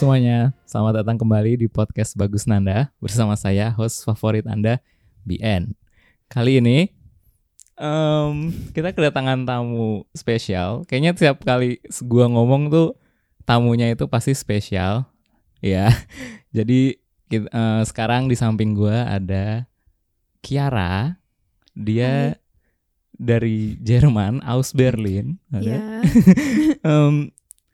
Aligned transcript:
semuanya, 0.00 0.56
selamat 0.64 1.04
datang 1.04 1.20
kembali 1.20 1.60
di 1.60 1.68
podcast 1.68 2.16
Bagus 2.16 2.48
Nanda 2.48 2.88
bersama 3.04 3.36
saya 3.36 3.68
host 3.68 4.00
favorit 4.00 4.48
Anda, 4.48 4.80
BN. 5.28 5.76
Kali 6.24 6.56
ini 6.56 6.88
em, 7.76 8.48
kita 8.72 8.96
kedatangan 8.96 9.44
tamu 9.44 10.08
spesial. 10.16 10.88
Kayaknya 10.88 11.12
tiap 11.12 11.44
kali 11.44 11.84
gua 12.08 12.32
ngomong 12.32 12.72
tuh 12.72 12.96
tamunya 13.44 13.92
itu 13.92 14.08
pasti 14.08 14.32
spesial, 14.32 15.04
ya. 15.60 15.92
Jadi 16.56 16.96
kit- 17.28 17.52
eh, 17.52 17.82
sekarang 17.84 18.24
di 18.24 18.40
samping 18.40 18.72
gua 18.72 19.04
ada 19.04 19.68
Kiara. 20.40 21.20
Dia 21.76 22.40
dari 23.20 23.76
Jerman, 23.76 24.40
Aus 24.48 24.72
Berlin. 24.72 25.36
Ada. 25.52 25.60
Ya, 25.60 25.80
Em, 26.88 27.28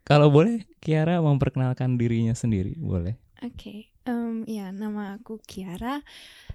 kalau 0.07 0.31
boleh 0.31 0.63
Kiara 0.79 1.19
memperkenalkan 1.19 1.99
dirinya 1.99 2.33
sendiri, 2.33 2.79
boleh? 2.79 3.19
oke. 3.37 3.91
Em, 4.07 4.47
ya, 4.47 4.71
nama 4.71 5.19
aku 5.19 5.43
Kiara. 5.43 6.07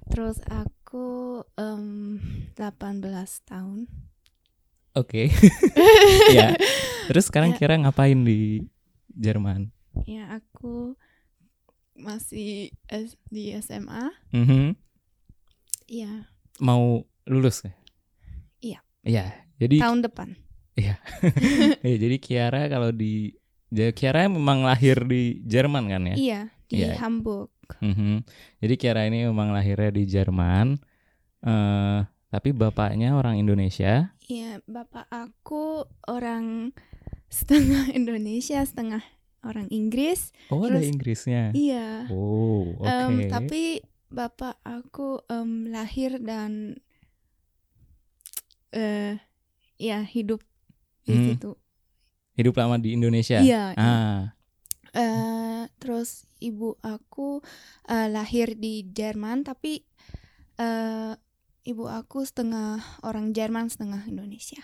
Terus 0.08 0.40
aku 0.48 1.44
em, 1.54 2.16
18 2.56 3.04
tahun. 3.44 3.92
Oke. 4.92 5.28
ya. 6.32 6.56
Terus 7.06 7.28
sekarang 7.28 7.52
Ya. 7.52 7.58
Kiara 7.60 7.76
ngapain 7.78 8.24
di 8.24 8.64
Jerman? 9.12 9.68
Ya, 10.08 10.32
aku 10.32 10.96
masih 11.94 12.72
S- 12.88 13.20
di 13.28 13.52
SMA. 13.54 14.16
Mhm. 14.32 14.80
Ya, 15.92 16.32
Mau 16.58 17.04
lulus 17.28 17.68
ya? 17.68 17.76
Iya. 18.64 18.80
Iya. 19.04 19.26
Jadi 19.60 19.76
tahun 19.78 20.02
depan. 20.02 20.30
ya, 20.74 20.96
jadi 21.84 22.16
Kiara 22.18 22.72
kalau 22.72 22.96
di 22.96 23.36
ja- 23.72 23.92
Kiara 23.92 24.28
memang 24.28 24.62
lahir 24.62 25.02
di 25.02 25.42
Jerman 25.42 25.88
kan 25.88 26.04
ya? 26.06 26.16
Iya, 26.16 26.42
di 26.66 26.76
Iya. 26.78 26.96
Hamburg. 26.98 27.50
Mhm. 27.80 28.28
Jadi 28.60 28.74
Kiara 28.76 29.04
ini 29.04 29.24
memang 29.24 29.50
lahirnya 29.50 29.90
di 29.90 30.04
Jerman. 30.06 30.78
eh 31.42 32.00
tapi 32.30 32.54
bapaknya 32.54 33.12
orang 33.12 33.36
Indonesia. 33.36 34.14
Iya, 34.24 34.62
bapak 34.64 35.10
aku 35.10 35.84
orang 36.06 36.70
setengah 37.28 37.90
Indonesia, 37.98 38.62
setengah 38.62 39.02
orang 39.42 39.66
Inggris. 39.68 40.30
Oh, 40.48 40.62
ada 40.62 40.78
Inggrisnya. 40.78 41.50
Iya. 41.52 42.06
Oh, 42.08 42.78
oke. 42.78 42.86
Em, 42.86 43.26
tapi 43.28 43.82
bapak 44.08 44.62
aku 44.62 45.26
em, 45.26 45.50
lahir 45.68 46.20
dan 46.20 46.78
eh 48.72 49.20
ya 49.78 50.06
hidup 50.06 50.40
di 51.04 51.12
Hmm. 51.12 51.26
situ. 51.28 51.52
Hidup 52.36 52.56
lama 52.58 52.80
di 52.80 52.96
Indonesia. 52.96 53.40
Iya. 53.42 53.76
Ah, 53.76 54.36
Eh, 54.92 55.72
terus 55.80 56.28
ibu 56.44 56.76
aku 56.84 57.40
eh, 57.88 58.12
lahir 58.12 58.60
di 58.60 58.84
Jerman 58.92 59.48
tapi 59.48 59.88
eh, 60.60 61.14
ibu 61.64 61.88
aku 61.88 62.28
setengah 62.28 63.00
orang 63.00 63.32
Jerman 63.32 63.72
setengah 63.72 64.04
Indonesia. 64.04 64.60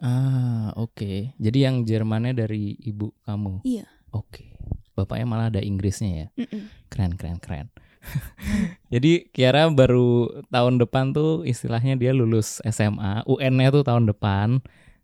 ah, 0.00 0.72
oke. 0.72 1.36
Jadi 1.36 1.58
yang 1.68 1.84
Jermannya 1.84 2.32
dari 2.32 2.80
ibu 2.80 3.12
kamu. 3.28 3.60
Iya. 3.66 3.84
Oke. 4.14 4.56
Bapaknya 4.96 5.26
malah 5.28 5.46
ada 5.52 5.60
Inggrisnya 5.60 6.10
ya. 6.10 6.26
Mm-mm. 6.40 6.72
Keren, 6.88 7.12
keren, 7.20 7.36
keren. 7.36 7.68
Jadi 8.94 9.28
Kiara 9.34 9.68
baru 9.68 10.32
tahun 10.48 10.80
depan 10.80 11.12
tuh 11.12 11.44
istilahnya 11.44 11.98
dia 11.98 12.16
lulus 12.16 12.62
SMA, 12.64 13.26
UN-nya 13.28 13.68
tuh 13.68 13.84
tahun 13.84 14.08
depan. 14.08 14.62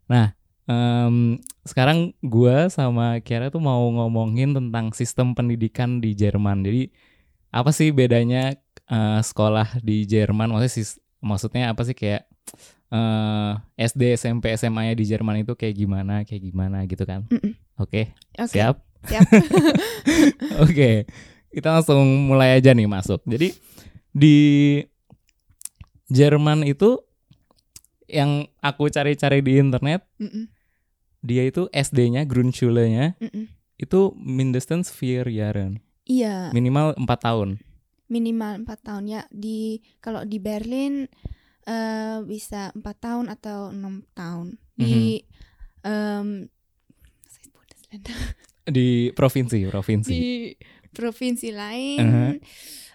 Nah, 0.09 0.33
em, 0.65 1.37
sekarang 1.63 2.13
gua 2.21 2.67
sama 2.69 3.21
Kiara 3.21 3.49
tuh 3.49 3.61
mau 3.61 3.85
ngomongin 3.89 4.53
tentang 4.53 4.91
sistem 4.91 5.33
pendidikan 5.33 6.01
di 6.01 6.13
Jerman. 6.13 6.61
Jadi 6.61 6.89
apa 7.49 7.71
sih 7.71 7.89
bedanya 7.89 8.53
eh, 8.85 9.19
sekolah 9.21 9.79
di 9.79 10.05
Jerman? 10.05 10.51
Maksudnya 10.51 10.73
sis- 10.73 10.99
maksudnya 11.21 11.71
apa 11.73 11.81
sih 11.81 11.93
kayak 11.93 12.25
eh, 12.89 13.51
SD, 13.79 14.15
SMP, 14.15 14.53
SMA-nya 14.53 14.93
di 14.93 15.05
Jerman 15.05 15.41
itu 15.41 15.53
kayak 15.53 15.75
gimana, 15.75 16.21
kayak 16.23 16.43
gimana 16.43 16.85
gitu 16.85 17.03
kan? 17.03 17.25
Oke, 17.77 18.13
Oke. 18.37 18.51
siap. 18.51 18.81
Siap. 19.05 19.21
Oke, 20.65 21.05
kita 21.53 21.67
langsung 21.77 22.25
mulai 22.25 22.57
aja 22.57 22.73
nih 22.73 22.89
masuk. 22.89 23.21
Jadi 23.29 23.53
di 24.09 24.37
Jerman 26.07 26.61
itu 26.63 27.01
yang 28.05 28.45
aku 28.61 28.89
cari-cari 28.89 29.41
di 29.41 29.57
internet, 29.57 30.05
Mm-mm. 30.21 30.45
Dia 31.25 31.43
itu 31.43 31.65
SD-nya, 31.69 32.23
Grundschule-nya 32.23 33.17
Mm-mm. 33.17 33.49
itu 33.75 34.13
mindestens 34.15 34.87
vier 34.89 35.25
Jahren, 35.27 35.81
Iya. 36.05 36.53
minimal 36.53 36.93
4 36.95 37.19
tahun. 37.19 37.49
minimal 38.05 38.61
empat 38.61 38.85
tahun 38.85 39.09
ya 39.09 39.21
di 39.33 39.81
kalau 39.97 40.21
di 40.21 40.37
Berlin 40.37 41.09
eh, 41.65 42.17
bisa 42.21 42.69
empat 42.71 43.01
tahun 43.01 43.25
atau 43.27 43.73
enam 43.73 44.05
tahun 44.13 44.61
di 44.77 45.25
em, 45.81 46.45
Bundesländer 47.49 48.13
Di 48.69 49.09
provinsi, 49.09 49.65
provinsi. 49.65 50.09
di 50.11 50.53
provinsi 50.91 51.49
lain 51.49 51.97
Uh-huh. 51.99 52.33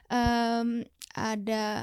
em, 0.08 0.68
ada 1.10 1.82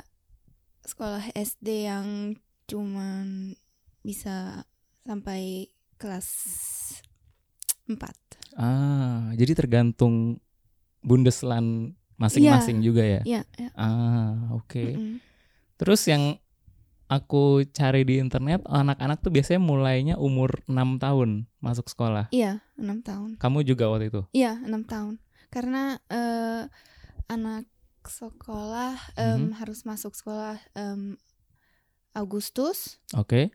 sekolah 0.81 1.27
SD 1.31 1.67
yang 1.83 2.31
cuman 2.63 3.55
bisa 3.99 4.63
sampai 5.03 5.67
kelas 5.97 6.27
4 7.87 8.13
Ah, 8.53 9.29
jadi 9.33 9.53
tergantung 9.53 10.41
Bundesland 10.99 11.93
masing-masing 12.17 12.81
juga 12.81 13.05
ya. 13.05 13.21
ya, 13.23 13.41
ya. 13.53 13.69
Ah, 13.73 14.49
oke. 14.51 14.97
mm-mm. 14.97 15.21
Terus 15.77 16.01
yang 16.05 16.41
aku 17.05 17.61
cari 17.69 18.01
di 18.01 18.17
internet, 18.17 18.65
anak-anak 18.65 19.21
tuh 19.21 19.29
biasanya 19.29 19.61
mulainya 19.61 20.15
umur 20.17 20.65
6 20.65 20.97
tahun 20.97 21.45
masuk 21.61 21.85
sekolah. 21.87 22.27
iya 22.29 22.65
enam 22.75 22.99
tahun 22.99 23.37
Kamu 23.37 23.61
juga 23.61 23.87
waktu 23.87 24.09
itu? 24.09 24.21
Iya, 24.33 24.57
enam 24.59 24.83
tahun. 24.83 25.21
Karena 25.47 26.01
eh, 26.09 26.65
anak 27.27 27.69
sekolah 28.03 28.97
em, 29.15 29.53
Mhm. 29.53 29.61
harus 29.61 29.85
masuk 29.85 30.17
sekolah 30.17 30.57
em, 30.73 31.13
Agustus. 32.11 32.97
Oke. 33.13 33.53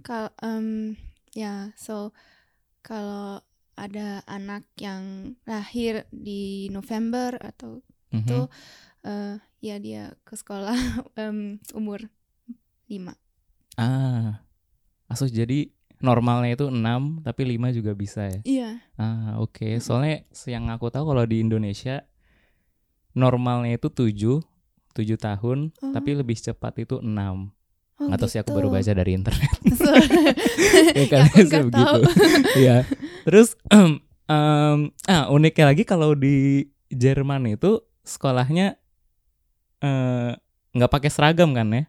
Kalau 0.00 0.30
em, 0.40 0.94
ya, 1.34 1.74
so 1.76 2.14
kalau 2.80 3.42
ada 3.74 4.22
anak 4.24 4.62
yang 4.78 5.34
lahir 5.44 6.06
di 6.08 6.70
November 6.70 7.34
atau 7.42 7.82
Mhm. 8.14 8.18
itu, 8.22 8.38
eh, 9.02 9.34
ya 9.58 9.76
dia 9.76 10.14
ke 10.22 10.38
sekolah 10.38 10.70
em, 11.18 11.58
umur 11.74 12.06
lima. 12.86 13.18
Ah. 13.74 14.46
Asuh 15.10 15.26
jadi 15.26 15.74
normalnya 15.98 16.54
itu 16.54 16.70
6 16.70 17.18
tapi 17.20 17.42
5 17.42 17.74
juga 17.74 17.90
bisa 17.92 18.30
ya. 18.30 18.40
Iya. 18.46 18.70
Ah, 18.94 19.42
oke. 19.42 19.82
Soalnya 19.82 20.22
yang 20.46 20.70
aku 20.70 20.94
tahu 20.94 21.10
kalau 21.10 21.26
di 21.26 21.42
Indonesia 21.42 22.06
normalnya 23.14 23.78
itu 23.78 23.90
7 23.90 24.42
7 24.94 25.18
tahun, 25.18 25.74
Oh. 25.82 25.90
tapi 25.90 26.14
lebih 26.14 26.38
cepat 26.38 26.78
itu 26.78 27.02
6. 27.02 27.50
Oh, 27.94 28.10
Nggak 28.10 28.20
tahu 28.20 28.30
sih 28.30 28.40
aku 28.42 28.50
gitu. 28.50 28.58
baru 28.58 28.68
baca 28.70 28.92
dari 28.92 29.12
internet. 29.14 29.50
So, 29.78 29.90
ya 29.90 30.98
ya, 30.98 31.04
kan 31.06 31.20
nggak 31.30 31.66
tahu. 31.70 32.00
Iya. 32.54 32.76
Terus 33.26 33.54
em, 33.70 34.02
ah 35.06 35.24
uniknya 35.28 35.70
lagi 35.70 35.82
kalau 35.82 36.14
di 36.14 36.66
Jerman 36.88 37.54
itu 37.54 37.78
sekolahnya 38.02 38.74
eh, 39.80 40.32
nggak 40.72 40.90
pakai 40.90 41.10
seragam 41.10 41.54
kan 41.54 41.70
ya? 41.70 41.84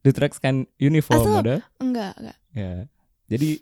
Ditrekskan 0.00 0.70
uniform 0.78 1.20
Asuh. 1.20 1.40
udah. 1.42 1.58
Enggak, 1.78 2.14
enggak. 2.16 2.36
Ya. 2.52 2.72
Jadi 3.26 3.60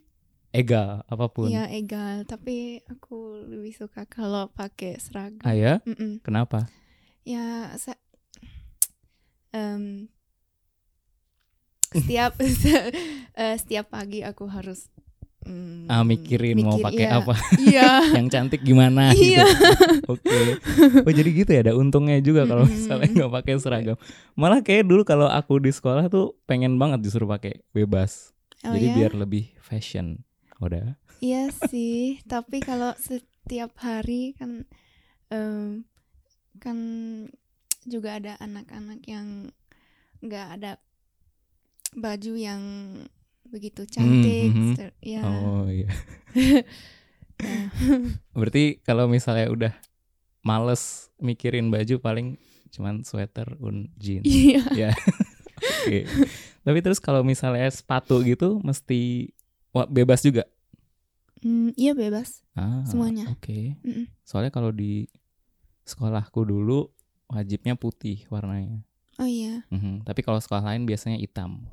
egal 0.50 1.02
apa 1.04 1.26
pun. 1.28 1.48
Ya 1.48 1.66
egal, 1.68 2.24
tapi 2.24 2.84
aku 2.86 3.44
lebih 3.44 3.72
suka 3.72 4.04
kalau 4.04 4.48
pakai 4.48 4.96
seragam. 4.96 5.42
Ah 5.42 5.52
ya? 5.52 5.80
Mm-mm. 5.84 6.20
Kenapa? 6.20 6.68
Ya, 7.24 7.72
sa- 7.76 8.00
em, 9.50 10.08
setiap 11.92 12.32
eh, 13.40 13.56
setiap 13.56 13.86
pagi 13.88 14.20
aku 14.20 14.44
harus 14.48 14.92
mm, 15.48 15.88
Ah 15.88 16.04
mikirin 16.04 16.60
mau 16.60 16.76
mikir, 16.76 16.84
pakai 16.84 17.06
iya. 17.08 17.16
apa? 17.16 17.34
Iya. 17.56 17.90
Yang 18.20 18.26
cantik 18.32 18.60
gimana 18.60 19.16
gitu. 19.16 19.36
Iya. 19.36 19.46
Oke. 20.12 20.38
Oh 21.04 21.12
jadi 21.12 21.30
gitu 21.32 21.50
ya 21.50 21.60
ada 21.64 21.74
untungnya 21.74 22.20
juga 22.20 22.44
kalau 22.44 22.68
misalnya 22.68 23.08
nggak 23.08 23.32
pakai 23.40 23.52
seragam. 23.56 23.96
Malah 24.36 24.60
kayak 24.60 24.84
dulu 24.84 25.02
kalau 25.08 25.26
aku 25.28 25.56
di 25.62 25.72
sekolah 25.72 26.12
tuh 26.12 26.36
pengen 26.44 26.76
banget 26.76 27.00
disuruh 27.00 27.28
pakai 27.28 27.64
bebas. 27.72 28.36
Oh 28.66 28.74
jadi 28.76 28.92
ya? 28.92 28.94
biar 28.94 29.12
lebih 29.16 29.54
fashion. 29.64 30.20
Udah. 30.58 30.98
Iya 31.18 31.50
sih, 31.66 32.22
tapi 32.30 32.62
kalau 32.62 32.94
setiap 32.94 33.74
hari 33.82 34.38
kan 34.38 34.66
em, 35.34 35.82
kan 36.62 36.78
juga 37.88 38.18
ada 38.18 38.38
anak-anak 38.38 39.02
yang 39.06 39.50
nggak 40.22 40.46
ada 40.58 40.72
baju 41.96 42.32
yang 42.36 42.62
begitu 43.48 43.88
cantik, 43.88 44.52
mhm. 44.52 44.74
ter- 44.76 44.96
ya. 45.00 45.24
Oh 45.24 45.64
iya. 45.68 45.88
ya. 46.36 46.60
Berarti 48.38 48.82
kalau 48.82 49.06
misalnya 49.06 49.48
udah 49.48 49.72
males 50.42 51.10
mikirin 51.18 51.70
baju 51.70 51.98
paling 51.98 52.38
cuman 52.68 53.02
sweater 53.02 53.56
un 53.62 53.88
jeans. 53.96 54.26
Iya. 54.26 54.62
ya. 54.88 54.90
Oke. 55.58 56.06
Tapi 56.62 56.78
terus 56.84 57.00
kalau 57.00 57.24
misalnya 57.24 57.66
sepatu 57.72 58.20
gitu 58.22 58.60
mesti 58.62 59.32
wah, 59.72 59.88
bebas 59.88 60.22
juga. 60.22 60.44
Hmm, 61.38 61.70
iya 61.78 61.94
bebas. 61.94 62.42
Ah, 62.58 62.82
Semuanya. 62.86 63.30
Oke. 63.30 63.78
Mm-mm. 63.86 64.10
Soalnya 64.26 64.50
kalau 64.50 64.74
di 64.74 65.06
sekolahku 65.86 66.42
dulu 66.44 66.90
wajibnya 67.30 67.78
putih 67.78 68.26
warnanya. 68.28 68.82
Oh 69.18 69.26
iya. 69.26 69.66
Mhm. 69.68 70.02
Tapi 70.02 70.20
kalau 70.22 70.38
sekolah 70.38 70.62
lain 70.64 70.82
biasanya 70.82 71.18
hitam. 71.18 71.66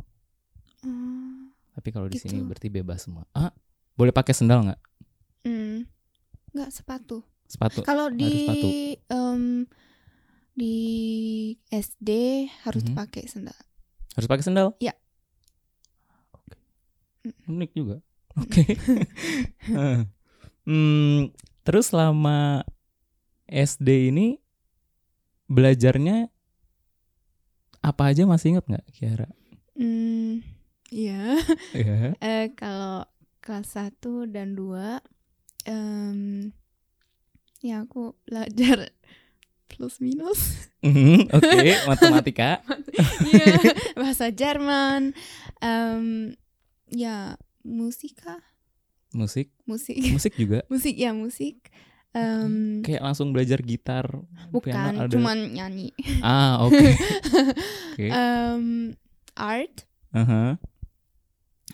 Oh, 0.82 1.50
Tapi 1.74 1.90
kalau 1.90 2.08
di 2.08 2.16
sini 2.16 2.40
Gitu. 2.40 2.48
berarti 2.48 2.68
bebas 2.68 3.04
semua. 3.04 3.26
Ah, 3.32 3.54
boleh 3.94 4.10
pakai 4.10 4.34
sendal 4.34 4.64
nggak? 4.64 4.82
hmm. 5.44 5.86
Nggak 6.52 6.72
sepatu. 6.72 7.22
Sepatu. 7.46 7.84
Kalau 7.84 8.10
di 8.10 8.26
sepatu. 8.26 8.68
em, 9.08 9.44
di 10.52 10.76
SD 11.68 12.10
harus 12.64 12.82
Mhm. 12.82 12.96
pakai 12.96 13.24
sendal. 13.28 13.60
Harus 14.16 14.26
pakai 14.26 14.42
sendal? 14.42 14.74
Iya. 14.80 14.96
Oke. 16.32 16.56
Unik 17.46 17.72
juga. 17.76 17.98
Oke. 18.36 18.64
hmm, 20.66 21.30
terus 21.62 21.92
selama 21.92 22.64
SD 23.46 24.10
ini 24.10 24.40
belajarnya 25.46 26.34
apa 27.86 28.10
aja 28.10 28.26
masih 28.26 28.58
inget 28.58 28.66
nggak 28.66 28.86
Kiara? 28.92 29.30
Hmm, 29.78 30.42
iya. 30.90 31.38
Ya. 31.76 32.18
Eh 32.18 32.50
kalau 32.56 33.06
kelas 33.40 33.78
1 33.78 34.02
dan 34.34 34.58
2 34.58 34.98
em, 35.68 36.50
ya 37.62 37.86
aku 37.86 38.18
belajar 38.26 38.90
plus 39.70 40.00
minus. 40.00 40.70
Mhm, 40.82 41.30
Oke, 41.30 41.74
matematika. 41.90 42.62
Iya, 43.26 43.58
bahasa 43.94 44.30
Jerman. 44.30 45.14
em, 45.60 46.34
ya, 46.88 47.36
musika, 47.62 48.42
Musik, 49.10 49.48
musik. 49.66 49.98
musik 50.12 50.34
juga. 50.36 50.62
musik 50.68 50.94
ya, 50.94 51.16
musik. 51.16 51.72
Em, 52.16 52.80
Kayak 52.80 53.04
langsung 53.04 53.30
belajar 53.30 53.60
gitar. 53.60 54.08
bukan, 54.48 54.72
piano 54.72 55.04
ada. 55.04 55.12
cuman 55.12 55.52
nyanyi. 55.52 55.92
Ah, 56.20 56.60
oke. 56.66 56.88
Oke. 57.92 58.08
Em, 58.08 58.96
art 59.36 59.84
Aha. 60.10 60.56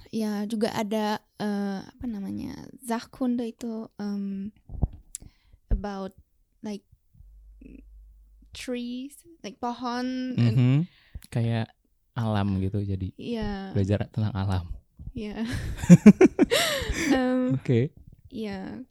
ya 0.09 0.43
juga 0.43 0.73
ada 0.73 1.21
eh, 1.37 1.79
apa 1.79 2.05
namanya 2.05 2.57
Sachkunde 2.81 3.45
itu 3.45 3.85
em, 3.95 4.49
about 5.69 6.17
like 6.59 6.81
trees 8.51 9.13
like 9.39 9.55
pohon 9.57 10.35
eh, 10.35 10.51
Mhm. 10.51 10.75
Kayak 11.29 11.69
alam 12.11 12.59
gitu 12.59 12.81
jadi 12.81 13.07
ya 13.15 13.71
belajar 13.71 14.09
tentang 14.09 14.33
alam. 14.33 14.65
ya 15.13 15.37
Em, 17.13 17.55
Oke. 17.55 17.93
ya 18.27 18.81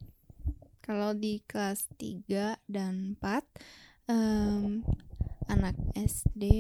kalau 0.91 1.15
di 1.15 1.39
kelas 1.47 1.87
3 2.03 2.59
dan 2.67 3.15
4 3.23 4.11
em, 4.11 4.83
anak 5.47 5.79
SD 5.95 6.51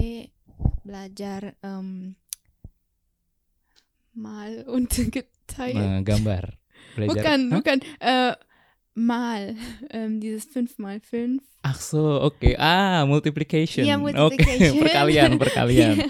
belajar 0.86 1.58
em, 1.66 2.14
mal 4.14 4.62
und 4.74 4.86
geteilt 4.86 6.06
gambar. 6.06 6.54
Belajar. 6.94 7.10
Bukan, 7.10 7.38
Hah? 7.42 7.54
bukan. 7.58 7.78
Äh, 7.98 8.34
mal. 8.94 9.42
Ähm, 9.90 10.22
dieses 10.22 10.46
5 10.46 10.78
mal 10.78 11.02
5. 11.02 11.42
Ach 11.66 11.82
so, 11.82 12.22
oke. 12.22 12.54
Ah, 12.54 13.02
multiplication. 13.10 13.82
Iya, 13.82 13.98
Oke, 13.98 14.14
multiplication. 14.14 14.78
perkalian, 14.86 15.30
perkalian. 15.42 15.96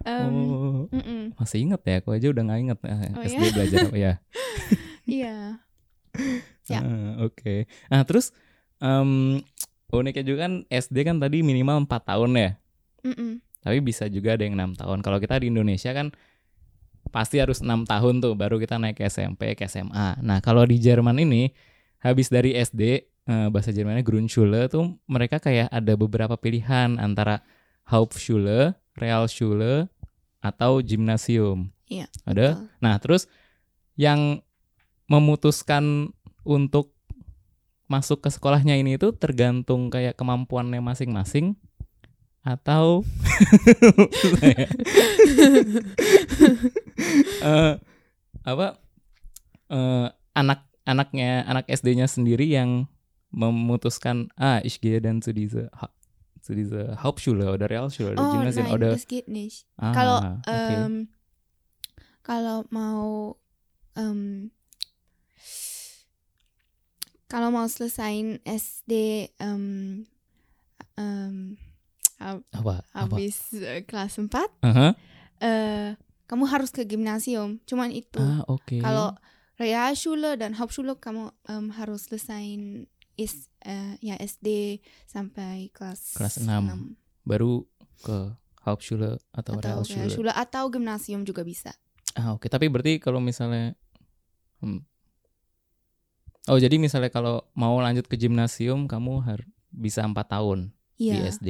Ähm, 0.00 0.32
oh, 0.32 0.88
mm-mm. 0.88 1.36
masih 1.36 1.60
inget 1.60 1.84
ya? 1.84 2.00
Aku 2.00 2.16
aja 2.16 2.32
udah 2.32 2.40
nggak 2.48 2.60
inget 2.64 2.78
eh, 2.88 3.12
Oh, 3.12 3.20
SD 3.20 3.36
ya? 3.44 3.52
belajar 3.52 3.78
apa 3.84 3.98
ya. 4.00 4.12
Iya. 5.04 5.36
Ya. 6.70 6.80
Ah, 6.86 7.26
oke. 7.26 7.66
Nah, 7.90 8.06
terus 8.06 8.30
em, 8.78 9.42
uniknya 9.90 10.24
juga 10.24 10.38
kan 10.46 10.52
SD 10.70 10.96
kan 11.02 11.18
tadi 11.18 11.42
minimal 11.42 11.84
4 11.84 12.14
tahun 12.14 12.30
ya. 12.38 12.50
Mm-mm. 13.02 13.42
Tapi 13.60 13.78
bisa 13.82 14.06
juga 14.08 14.38
ada 14.38 14.46
yang 14.46 14.56
enam 14.56 14.72
tahun. 14.78 15.02
Kalau 15.02 15.18
kita 15.18 15.42
di 15.42 15.52
Indonesia 15.52 15.90
kan 15.92 16.14
pasti 17.10 17.42
harus 17.42 17.60
enam 17.60 17.82
tahun 17.84 18.22
tuh 18.22 18.38
baru 18.38 18.56
kita 18.56 18.78
naik 18.78 19.02
ke 19.02 19.04
SMP 19.10 19.58
ke 19.58 19.66
SMA. 19.66 20.22
Nah 20.22 20.38
kalau 20.40 20.62
di 20.64 20.78
Jerman 20.78 21.18
ini 21.20 21.50
habis 22.00 22.30
dari 22.30 22.54
SD 22.54 22.82
eh, 23.04 23.48
bahasa 23.50 23.74
Jermannya 23.74 24.06
Grundschule 24.06 24.70
tuh 24.70 24.96
mereka 25.10 25.42
kayak 25.42 25.68
ada 25.68 25.92
beberapa 25.98 26.38
pilihan 26.38 26.96
antara 26.96 27.42
Hauptschule, 27.90 28.78
Realschule, 28.94 29.90
atau 30.40 30.78
Gymnasium. 30.80 31.74
Iya, 31.90 32.06
Ada. 32.24 32.56
betul. 32.56 32.66
Nah 32.80 32.94
terus 33.02 33.22
yang 33.98 34.40
memutuskan 35.10 36.14
untuk 36.42 36.92
masuk 37.86 38.22
ke 38.22 38.30
sekolahnya 38.30 38.78
ini 38.78 38.94
itu 38.94 39.10
tergantung 39.10 39.90
kayak 39.90 40.14
kemampuannya 40.14 40.78
masing-masing 40.78 41.58
atau 42.40 43.02
Eh, 47.40 47.74
apa 48.44 48.66
eh, 49.68 50.08
anak 50.36 50.60
anaknya 50.84 51.44
anak 51.44 51.64
SD-nya 51.68 52.04
sendiri 52.04 52.44
yang 52.48 52.88
memutuskan 53.32 54.28
ah 54.36 54.60
ich 54.60 54.80
gehe 54.80 55.00
dann 55.00 55.22
zu 55.24 55.32
diese 55.32 55.72
Ha- 55.72 55.92
zu 56.40 56.52
diese 56.52 57.00
Hauptschule 57.00 57.48
oder 57.52 57.68
Realschule 57.68 58.12
oder 58.16 58.24
Oh 58.24 58.32
Gymnasium 58.32 58.66
nein, 58.68 58.74
oder 58.76 58.90
das 58.92 59.06
geht 59.06 59.28
nicht. 59.28 59.64
ah, 59.76 59.92
kalau 59.92 60.16
oke. 60.44 60.72
ähm, 60.76 60.94
kalau 62.22 62.64
mau 62.68 63.36
ähm, 63.96 64.50
kalau 67.30 67.48
mau 67.48 67.64
selesain 67.64 68.42
SD 68.42 68.92
ähm, 69.38 70.02
ähm, 70.96 71.54
hab- 72.18 72.42
apa 72.50 72.82
apa 72.90 73.14
habis 73.14 73.54
eh, 73.54 73.86
kelas 73.86 74.18
4 74.18 74.34
Aha. 74.60 74.88
eh 75.40 75.94
kamu 76.26 76.46
harus 76.46 76.70
ke 76.70 76.82
gimnasium. 76.84 77.58
Cuman 77.64 77.90
itu. 77.90 78.18
ah 78.18 78.42
oke 78.46 78.78
Kalau 78.78 79.14
Realschule 79.56 80.34
dan 80.34 80.54
Hauptschule 80.54 80.94
kamu 80.96 81.30
em, 81.44 81.70
harus 81.70 82.06
selesain 82.06 82.86
is 83.14 83.46
eh, 83.60 83.98
ya 84.00 84.14
SD 84.16 84.78
sampai 85.04 85.68
kelas 85.70 86.14
Kelas 86.14 86.38
enam. 86.38 86.94
baru 87.22 87.66
ke 88.00 88.32
Hauptschule 88.62 89.18
atau, 89.30 89.52
atau 89.54 89.60
Realschule 89.60 90.06
Realschule 90.06 90.32
atau 90.32 90.64
gimnasium 90.68 91.22
juga 91.22 91.42
bisa. 91.42 91.74
ah 92.12 92.32
oke 92.32 92.46
tapi 92.46 92.66
berarti 92.66 92.98
kalau 92.98 93.18
misalnya 93.18 93.74
hmm. 94.60 94.86
Oh 96.48 96.56
jadi 96.56 96.72
misalnya 96.80 97.12
kalau 97.12 97.44
mau 97.52 97.76
lanjut 97.76 98.08
ke 98.08 98.16
gymnasium 98.16 98.88
kamu 98.88 99.20
harus 99.20 99.48
bisa 99.70 100.02
empat 100.02 100.30
tahun 100.30 100.72
di 100.96 101.16
Iya, 101.16 101.32
SD 101.32 101.48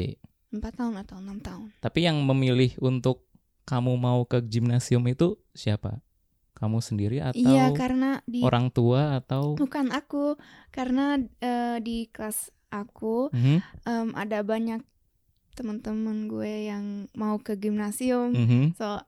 empat 0.50 0.73
tahun 0.82 0.94
atau 0.99 1.16
enam 1.23 1.38
tahun. 1.38 1.70
Tapi 1.78 1.99
yang 2.02 2.18
memilih 2.26 2.75
untuk 2.82 3.23
kamu 3.64 3.94
mau 3.94 4.26
ke 4.26 4.42
gimnasium 4.42 5.06
itu 5.06 5.38
siapa? 5.54 6.02
Kamu 6.59 6.82
sendiri 6.82 7.23
atau 7.23 7.38
Iya, 7.38 7.70
karena 7.73 8.18
di 8.26 8.42
orang 8.42 8.68
tua 8.75 9.23
atau 9.23 9.54
bukan 9.54 9.94
aku 9.94 10.35
karena 10.75 11.16
eh, 11.38 11.78
di 11.78 12.11
kelas 12.11 12.50
aku 12.68 13.30
Mhm, 13.30 13.56
em, 13.87 14.09
ada 14.14 14.42
banyak 14.42 14.82
teman-teman 15.54 16.26
gue 16.30 16.70
yang 16.70 16.85
mau 17.14 17.38
ke 17.38 17.54
gimnasium. 17.54 18.35
mhm. 18.35 18.62
So 18.75 19.00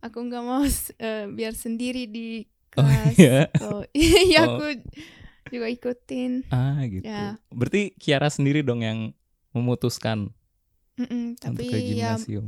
aku 0.00 0.18
nggak 0.26 0.44
mau 0.44 0.62
eh, 0.98 1.26
biar 1.30 1.54
sendiri 1.54 2.06
di 2.10 2.46
Oh, 2.78 2.84
kelas. 2.86 3.18
iya. 3.18 3.50
So, 3.58 3.82
iya 3.98 4.46
Oh. 4.46 4.54
aku 4.54 4.66
juga 5.50 5.68
ikutin. 5.68 6.32
Ah 6.52 6.80
gitu. 6.88 7.04
Ya. 7.08 7.36
Berarti 7.52 7.92
Kiara 7.98 8.28
sendiri 8.32 8.60
dong 8.64 8.80
yang 8.84 9.12
memutuskan 9.52 10.32
Mm-mm, 10.98 11.38
untuk 11.46 11.62
tapi 11.62 11.70
ke 11.70 11.76
ya 11.78 12.18
gimnasium. 12.18 12.46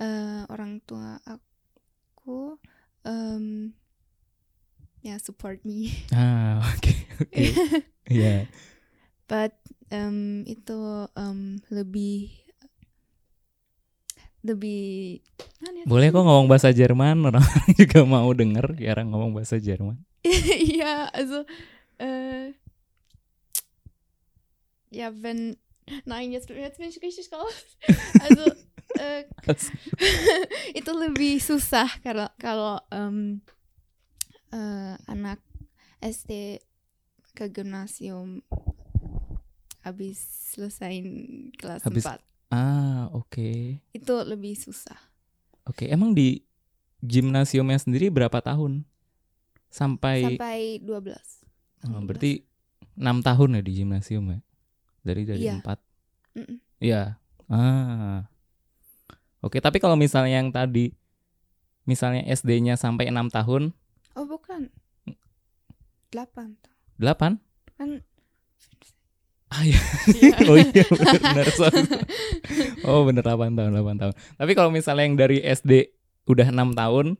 eh, 0.00 0.42
orang 0.50 0.80
tua 0.88 1.20
aku 1.28 2.56
em, 3.04 3.70
ya 5.04 5.20
support 5.20 5.60
me. 5.68 5.92
Ah 6.12 6.64
oke 6.74 6.92
oke. 7.20 7.44
Iya. 8.12 8.44
But 9.28 9.56
em, 9.88 10.44
itu 10.44 10.76
em, 11.16 11.60
lebih 11.72 12.28
lebih 14.44 15.20
ya? 15.64 15.84
Boleh 15.88 16.12
kok 16.12 16.20
ngomong 16.20 16.48
bahasa 16.52 16.68
Jerman 16.72 17.24
orang 17.24 17.44
juga 17.80 18.04
mau 18.04 18.28
denger 18.36 18.76
Kiara 18.76 19.00
ngomong 19.04 19.32
bahasa 19.32 19.56
Jerman. 19.56 19.96
ja, 20.80 21.08
also 21.12 21.44
äh, 21.98 22.52
ja, 24.90 25.10
wenn 25.22 25.56
nein, 26.04 26.32
jetzt, 26.32 26.48
jetzt 26.48 26.78
bin 26.78 26.88
ich 26.88 27.00
richtig 27.02 27.30
raus. 27.32 27.54
Also 28.20 28.44
äh, 28.98 29.24
itu 30.78 30.90
lebih 30.94 31.42
susah 31.42 31.90
kalau 32.00 32.30
kalau 32.38 32.78
em, 32.88 33.42
eh, 34.54 34.94
anak 35.06 35.42
SD 36.00 36.62
ke 37.34 37.50
gimnasium 37.50 38.40
habis 39.82 40.22
selesaiin 40.54 41.50
kelas 41.58 41.82
Habis- 41.82 42.06
4 42.06 42.22
Ah, 42.54 43.10
oke. 43.10 43.82
itu 43.90 44.14
lebih 44.22 44.54
susah. 44.54 44.94
Oke, 45.66 45.90
emang 45.90 46.14
di 46.14 46.46
gimnasiumnya 47.02 47.76
sendiri 47.76 48.08
berapa 48.08 48.38
tahun? 48.38 48.86
Sampai, 49.68 50.22
Sampai 50.38 50.78
12. 50.78 51.43
Oh, 51.84 52.00
berarti 52.00 52.44
enam 52.96 53.20
tahun 53.20 53.58
ya 53.58 53.62
di 53.62 53.72
gimnasium 53.76 54.24
ya? 54.30 54.38
Dari 55.04 55.22
dari 55.24 55.40
Iya. 55.44 55.54
empat. 55.60 55.78
Iya. 56.80 57.02
Ah. 57.46 58.24
Oke, 59.38 59.60
tapi 59.60 59.76
kalau 59.76 59.94
misalnya 59.94 60.40
yang 60.40 60.48
tadi 60.48 60.96
misalnya 61.84 62.24
SD-nya 62.24 62.74
sampai 62.74 63.12
enam 63.12 63.28
tahun, 63.28 63.76
Oh, 64.14 64.24
bukan. 64.24 64.70
8 66.08 66.54
delapan? 66.96 67.36
kan. 67.74 67.98
Ah 69.50 69.62
iya. 69.62 69.78
oh 70.50 70.54
iya 70.56 70.82
benar, 70.86 71.18
benar. 71.20 71.46
Oh 72.82 73.02
bener 73.04 73.22
8 73.22 73.54
tahun 73.54 73.70
8 73.70 74.00
tahun. 74.00 74.14
Tapi 74.34 74.52
kalau 74.54 74.70
misalnya 74.70 75.04
yang 75.04 75.14
dari 75.14 75.38
SD 75.38 75.90
udah 76.26 76.48
enam 76.48 76.72
tahun 76.72 77.18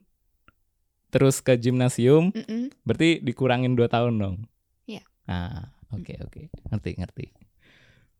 terus 1.11 1.39
ke 1.39 1.55
gimnasium 1.55 2.31
Mm-mm. 2.31 2.75
berarti 2.83 3.19
dikurangin 3.19 3.75
2 3.75 3.87
tahun 3.87 4.13
dong. 4.15 4.35
Ah, 5.25 5.73
oke 5.89 6.13
oke. 6.21 6.41
Ngerti 6.69 6.91
ngerti. 6.97 7.25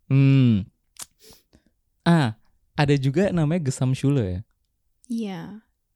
Hmm. 0.10 0.66
Ah, 2.06 2.38
ada 2.78 2.96
juga 2.98 3.34
namanya 3.34 3.66
Gesamschule 3.66 4.22
ya. 4.22 4.40
Iya, 5.06 5.42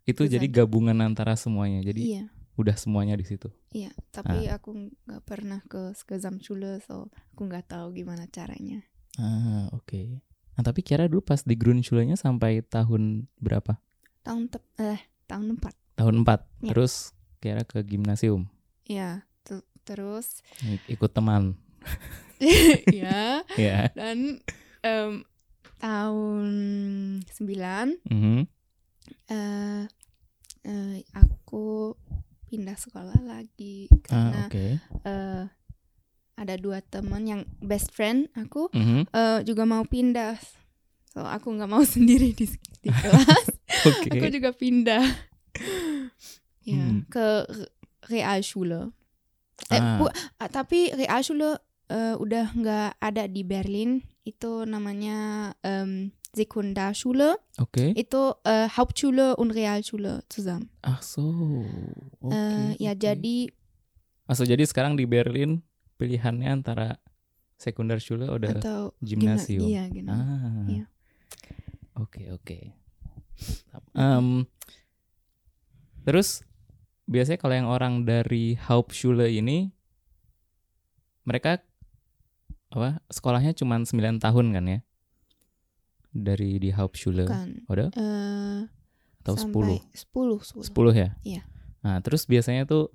Itu 0.05 0.25
Gesam. 0.25 0.33
jadi 0.37 0.47
gabungan 0.49 0.97
antara 1.01 1.33
semuanya. 1.37 1.81
Jadi 1.81 2.17
iya, 2.17 2.23
udah 2.57 2.73
semuanya 2.77 3.13
di 3.17 3.25
situ. 3.25 3.49
iya. 3.69 3.89
Tapi 4.09 4.49
aku 4.49 4.93
nggak 5.05 5.23
pernah 5.25 5.61
ke 5.65 5.93
Gesamtschule, 5.93 6.81
so 6.81 7.09
aku 7.33 7.45
nggak 7.45 7.69
tahu 7.69 7.93
gimana 7.93 8.25
caranya. 8.29 8.81
Ah, 9.17 9.69
oke. 9.73 10.21
Nah, 10.57 10.63
tapi 10.65 10.81
kira 10.81 11.05
dulu 11.05 11.21
pas 11.21 11.41
di 11.41 11.55
Grundschule-nya 11.55 12.17
sampai 12.17 12.61
tahun 12.65 13.29
berapa? 13.39 13.77
Tahun 14.25 14.49
tep 14.51 14.63
eh 14.77 14.99
tahun 15.25 15.55
4 15.57 15.73
Tahun 15.95 16.15
4. 16.21 16.65
Iya. 16.65 16.69
Terus 16.73 16.93
kira 17.39 17.61
ke 17.63 17.79
gimnasium. 17.83 18.49
Iya, 18.89 19.23
terus 19.89 20.45
Ik- 20.61 20.85
Ikut 20.91 21.09
teman. 21.09 21.57
ya 22.93 23.41
ya. 23.55 23.89
dan 23.91 24.37
em, 24.81 25.25
tahun 25.77 26.47
9 27.25 27.97
Mhm. 28.05 28.45
eh 29.27 29.83
eh, 30.61 30.97
aku 31.11 31.95
pindah 32.45 32.75
sekolah 32.75 33.17
lagi 33.19 33.89
Ah, 33.89 33.97
karena 34.03 34.39
oke. 34.45 34.65
eh, 35.03 35.43
ada 36.35 36.55
dua 36.55 36.79
teman 36.79 37.23
yang 37.23 37.41
best 37.59 37.89
friend 37.89 38.29
aku 38.33 38.69
Mhm. 38.71 39.09
eh, 39.09 39.39
juga 39.43 39.63
mau 39.63 39.83
pindah 39.83 40.37
so 41.07 41.21
aku 41.21 41.49
nggak 41.51 41.67
mau 41.67 41.81
sendiri 41.89 42.31
di, 42.31 42.45
di 42.79 42.89
kelas 42.89 43.47
Oke. 43.89 44.09
aku 44.11 44.25
juga 44.29 44.51
pindah 44.51 45.03
ya 46.61 46.85
Hmm. 46.85 47.01
ke 47.05 47.27
Re- 47.47 47.71
Realschule 48.05 48.91
eh, 49.69 49.75
Ah. 49.75 49.97
bu- 49.97 50.09
ah, 50.35 50.47
tapi 50.47 50.89
Realschule 50.91 51.57
eh, 51.87 52.15
udah 52.15 52.45
nggak 52.51 52.89
ada 52.97 53.23
di 53.25 53.41
Berlin 53.41 53.99
itu 54.23 54.63
namanya 54.63 55.17
em, 55.59 56.09
Sekundarschule 56.29 57.33
Oke. 57.57 57.93
itu 57.93 58.21
eh, 58.43 58.67
Hauptschule 58.67 59.33
und 59.35 59.49
Realschule 59.49 60.21
zusammen 60.27 60.69
Ah, 60.79 60.97
so. 60.99 61.25
Eh, 62.23 62.77
ya 62.77 62.91
oke. 62.91 62.99
jadi 62.99 63.49
Ah, 64.23 64.33
so 64.33 64.43
jadi 64.43 64.61
sekarang 64.61 64.93
di 64.93 65.03
Berlin 65.03 65.65
pilihannya 65.95 66.49
antara 66.51 67.01
Sekundarschule 67.55 68.29
udah 68.29 68.55
atau 68.55 68.93
gimnasium. 68.99 69.65
gimna- 69.65 69.67
iya 69.67 69.83
gimna- 69.87 70.13
Ah. 70.13 70.65
Iya. 70.67 70.85
Oke, 71.95 72.29
oke. 72.29 72.59
Em, 73.91 74.45
terus 76.01 76.43
biasanya 77.09 77.41
kalau 77.41 77.55
yang 77.57 77.65
orang 77.65 78.05
dari 78.05 78.53
Hauptschule 78.53 79.25
ini 79.33 79.73
mereka 81.25 81.65
apa? 82.69 83.01
Sekolahnya 83.09 83.57
cuma 83.57 83.81
9 83.81 84.21
tahun 84.21 84.45
kan 84.53 84.65
ya? 84.69 84.79
Dari 86.13 86.61
di 86.61 86.69
Hauptschule. 86.69 87.25
bukan 87.25 87.65
Udah 87.65 87.89
eh, 87.97 88.61
atau 89.25 89.33
sampai 89.33 89.81
10? 89.97 90.61
10 90.61 90.69
10 90.69 90.69
10 90.69 90.93
ya? 90.93 91.09
Iya. 91.25 91.41
Nah, 91.81 91.97
terus 92.05 92.29
biasanya 92.29 92.69
tuh 92.69 92.93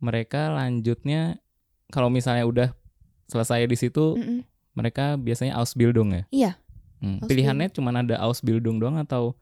mereka 0.00 0.48
lanjutnya 0.48 1.36
kalau 1.92 2.08
misalnya 2.08 2.48
udah 2.48 2.68
selesai 3.28 3.68
di 3.68 3.76
situ, 3.76 4.16
Mm-mm. 4.16 4.40
mereka 4.72 5.20
biasanya 5.20 5.60
Ausbildung 5.60 6.16
ya? 6.16 6.24
Iya. 6.32 6.52
Hmm. 7.04 7.20
Pilihannya 7.20 7.68
cuma 7.68 7.92
ada 7.92 8.16
Ausbildung 8.24 8.80
doang 8.80 8.96
atau 8.96 9.36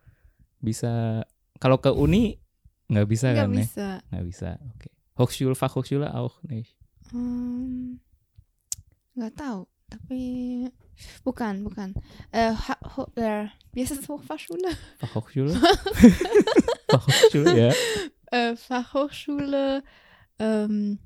bisa 0.58 1.22
kalau 1.62 1.78
ke 1.78 1.94
uni 1.94 2.41
nggak 2.92 3.08
bisa 3.08 3.26
nggak 3.32 3.40
kan 3.40 3.48
ya? 3.48 3.56
bisa 3.64 3.88
Nggak 4.12 4.24
bisa. 4.28 4.48
Oke. 4.76 4.88
Hochschule, 5.16 5.56
Fachhochschule 5.56 6.08
auch 6.12 6.36
nicht. 6.44 6.76
Hmm, 7.12 8.00
nggak 9.16 9.32
tahu 9.36 9.64
tapi 9.92 10.20
bukan 11.20 11.60
bukan 11.68 11.92
eh 12.32 12.48
ha, 12.48 12.74
ho, 12.96 13.12
eh, 13.20 13.52
biasa 13.76 14.00
Fachhochschule 14.00 14.72
Fachhochschule? 14.96 15.52
Fachhochschule 16.92 17.52
ya. 17.52 17.72
eh, 18.32 18.52
Fachhochschule 18.56 19.84
em, 20.40 20.96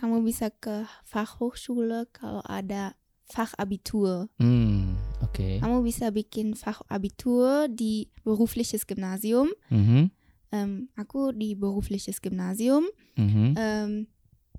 kamu 0.00 0.24
bisa 0.24 0.48
ke 0.48 0.88
Fachhochschule 1.04 2.08
kalau 2.08 2.40
ada 2.48 2.96
Fachabitur 3.30 4.26
Hmm, 4.36 4.98
oke. 5.22 5.62
kamu 5.62 5.80
bisa 5.80 6.10
bikin 6.10 6.52
Fachabitur 6.52 7.70
di 7.70 8.10
berufliches 8.20 8.82
Gymnasium 8.82 9.48
Mhm, 9.70 10.10
Em, 10.50 10.90
aku 10.94 11.30
di 11.30 11.54
berufliches 11.54 12.18
Gymnasium 12.18 12.90
mhm. 13.14 13.54
Em, 13.54 13.90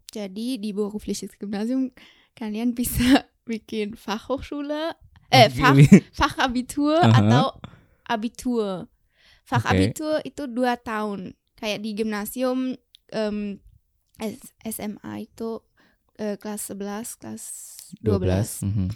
jadi 0.09 0.55
di 0.55 0.71
berufliches 0.71 1.35
Gymnasium 1.35 1.91
kalian 2.31 2.71
bisa 2.71 3.27
bikin 3.43 3.99
Fachhochschule, 3.99 4.95
eh 5.27 5.47
Oke, 5.47 5.55
Fach, 5.57 5.75
bi- 5.75 5.91
Fachabitur 6.17 6.95
Aha. 6.97 7.19
atau 7.19 7.45
Abitur. 8.05 8.87
Fachabitur 9.43 10.19
itu 10.23 10.47
dua 10.47 10.75
tahun. 10.75 11.31
Kayak 11.55 11.79
di 11.79 11.91
gimnasium 11.93 12.75
em, 13.11 13.59
S- 14.19 14.53
SMA 14.63 15.25
itu 15.25 15.59
eh, 16.15 16.35
kelas 16.35 16.69
11, 16.69 17.15
kelas 17.15 17.43
12. 17.99 18.63
12. 18.63 18.63
mhm. 18.63 18.87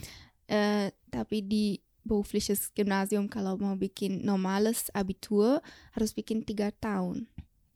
Eh, 0.45 0.87
tapi 1.09 1.41
di 1.41 1.65
berufliches 2.01 2.69
Gymnasium 2.71 3.25
kalau 3.25 3.57
mau 3.57 3.73
bikin 3.73 4.21
normales 4.21 4.87
Abitur 4.91 5.57
harus 5.91 6.11
bikin 6.11 6.41
tiga 6.41 6.69
tahun. 6.71 7.25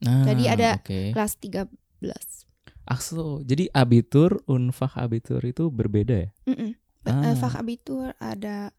Ah, 0.00 0.22
Jadi 0.24 0.44
ada 0.46 0.78
oke. 0.78 1.10
Kelas 1.10 1.34
13. 1.36 2.46
Ach 2.86 2.98
so, 2.98 3.42
jadi 3.42 3.70
Abitur 3.70 4.40
und 4.46 4.70
Fachabitur 4.70 5.42
itu 5.42 5.68
berbeda 5.68 6.26
ya? 6.26 6.30
Mm-mm. 6.44 6.72
Ba- 7.00 7.10
Ah. 7.12 7.22
eh, 7.26 7.36
Fachabitur 7.36 8.14
ada 8.16 8.70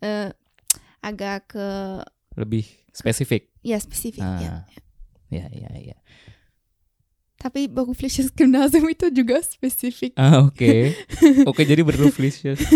eh, 0.00 0.30
agak 1.00 1.50
ke 1.50 1.68
Lebih 2.34 2.64
spesifik. 2.90 3.50
ya 3.60 3.76
spesifik 3.76 4.22
ya. 4.22 4.50
Ah. 4.50 4.62
Ya, 5.28 5.46
ya, 5.50 5.70
ya. 5.74 5.98
Tapi 7.36 7.68
berufliches 7.68 8.32
Gymnasium 8.32 8.88
itu 8.94 9.12
juga 9.12 9.40
spesifik. 9.40 10.16
Ah, 10.16 10.40
oke. 10.42 10.92
Oke, 11.44 11.62
jadi 11.62 11.84
berufliches. 11.84 12.60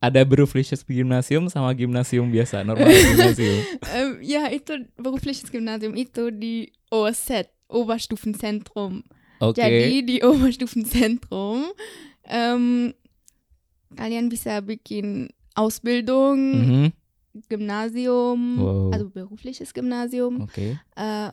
Ada 0.00 0.24
berufliches 0.24 0.80
gimnasium 0.80 1.52
sama 1.52 1.68
gimnasium 1.76 2.32
biasa, 2.32 2.64
normal 2.64 2.88
gimnasium. 2.88 3.60
Em, 3.92 4.08
ya 4.24 4.48
itu 4.48 4.88
berufliches 4.96 5.52
Gymnasium 5.52 5.92
itu 5.92 6.32
di 6.32 6.72
OZ, 6.88 7.44
Oberstufenzentrum. 7.68 9.04
Oke. 9.44 9.60
Jadi 9.60 10.00
di 10.00 10.16
Oberstufenzentrum 10.24 11.76
em, 12.24 12.96
kalian 13.92 14.32
bisa 14.32 14.64
bikin 14.64 15.28
Ausbildung, 15.52 16.38
Mhm, 16.64 16.84
Gymnasium, 17.52 18.40
Wow. 18.56 18.96
also 18.96 19.06
berufliches 19.12 19.76
Gymnasium. 19.76 20.48
Oke. 20.48 20.80
Eh, 20.96 21.30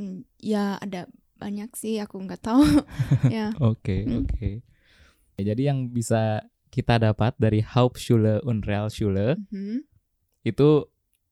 mm, 0.00 0.24
ya 0.40 0.80
ada 0.80 1.04
banyak 1.40 1.72
sih 1.72 1.96
aku 1.96 2.20
nggak 2.20 2.44
tahu. 2.44 2.60
ya. 3.32 3.56
Oke, 3.56 4.04
Hmm. 4.04 4.22
oke. 4.22 4.60
Ya, 5.40 5.56
Jadi 5.56 5.62
yang 5.66 5.88
bisa 5.88 6.44
kita 6.68 7.00
dapat 7.00 7.32
dari 7.40 7.64
Hauptschule 7.64 8.44
und 8.44 8.68
Realschule 8.68 9.40
Mhm. 9.48 9.88
itu 10.44 10.84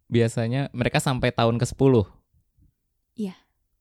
biasanya 0.08 0.72
mereka 0.72 0.98
sampai 0.98 1.28
tahun 1.30 1.60
ke-10. 1.60 2.08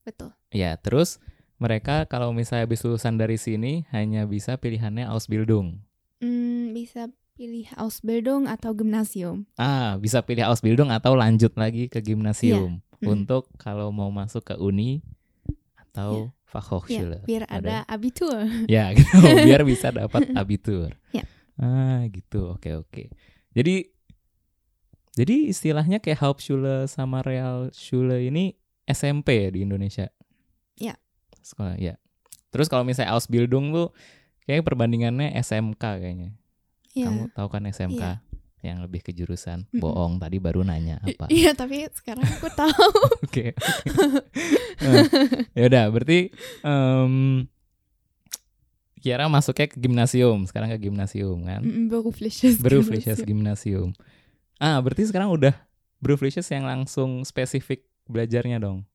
Betul. 0.08 0.32
Ya, 0.56 0.80
terus 0.80 1.20
mereka 1.60 2.08
kalau 2.08 2.32
misalnya 2.32 2.64
habis 2.64 2.80
lulusan 2.80 3.20
dari 3.20 3.36
sini 3.36 3.84
hanya 3.92 4.24
bisa 4.24 4.56
pilihannya 4.56 5.04
Ausbildung. 5.04 5.84
Hmm, 6.24 6.72
bisa 6.72 7.12
pilih 7.36 7.68
Ausbildung 7.76 8.48
atau 8.48 8.72
Gymnasium. 8.72 9.44
Ah, 9.60 10.00
bisa 10.00 10.24
pilih 10.24 10.48
Ausbildung 10.48 10.90
atau 10.96 11.12
lanjut 11.14 11.52
lagi 11.60 11.92
ke 11.92 12.00
gimnasium 12.00 12.80
Mm. 12.98 13.20
untuk 13.20 13.52
kalau 13.62 13.92
mau 13.94 14.10
masuk 14.10 14.42
ke 14.42 14.56
uni 14.58 15.04
atau 15.98 16.30
Ya, 16.30 16.46
Fachhochschule. 16.48 17.18
biar 17.26 17.44
ada 17.50 17.82
abitur. 17.90 18.46
Ya, 18.70 18.94
gitu. 18.94 19.18
biar 19.50 19.66
bisa 19.66 19.90
dapat 19.90 20.30
abitur. 20.40 20.94
Ya. 21.10 21.26
Ah, 21.58 22.06
gitu. 22.08 22.54
Oke, 22.54 22.72
oke. 22.72 23.10
Jadi 23.52 23.90
jadi 25.12 25.50
istilahnya 25.50 25.98
kayak 25.98 26.22
Hauptschule 26.22 26.86
sama 26.86 27.26
Realschule 27.26 28.22
ini 28.24 28.54
SMP 28.86 29.44
ya 29.44 29.50
di 29.50 29.66
Indonesia. 29.66 30.14
Ya. 30.78 30.94
Sekolah, 31.42 31.74
ya. 31.76 31.98
Terus 32.54 32.70
kalau 32.70 32.86
misalnya 32.86 33.18
Ausbildung 33.18 33.74
tuh 33.74 33.90
kayak 34.46 34.62
perbandingannya 34.62 35.34
SMK 35.36 35.82
kayaknya. 35.82 36.38
Iya. 36.94 37.10
Kamu 37.10 37.34
tahu 37.34 37.48
kan 37.50 37.66
SMK 37.66 37.98
Iya. 37.98 38.14
yang 38.64 38.78
lebih 38.80 39.02
ke 39.02 39.12
jurusan? 39.12 39.66
Mm-mm. 39.68 39.82
Bohong, 39.82 40.22
tadi 40.22 40.38
baru 40.38 40.62
nanya 40.62 41.02
apa. 41.02 41.26
Iya, 41.28 41.58
tapi 41.58 41.90
sekarang 41.92 42.22
aku 42.24 42.48
tahu. 42.54 42.90
Oke. 43.26 43.58
Ya 45.58 45.64
udah, 45.66 45.84
berarti 45.90 46.30
em 46.62 47.46
Kiara 48.98 49.30
masuknya 49.30 49.70
ke 49.70 49.78
gimnasium, 49.78 50.50
sekarang 50.50 50.74
ke 50.74 50.90
gimnasium 50.90 51.46
kan? 51.46 51.62
Mm, 51.62 51.86
Berufliches. 51.88 52.58
Berufliches 52.58 53.22
Gymnasium. 53.22 53.30
gimnasium. 53.30 53.90
Ah, 54.58 54.82
berarti 54.82 55.06
sekarang 55.06 55.30
udah 55.30 55.54
Berufliches 56.02 56.50
yang 56.50 56.66
langsung 56.66 57.22
spesifik 57.22 57.86
belajarnya 58.06 58.58
dong. 58.58 58.86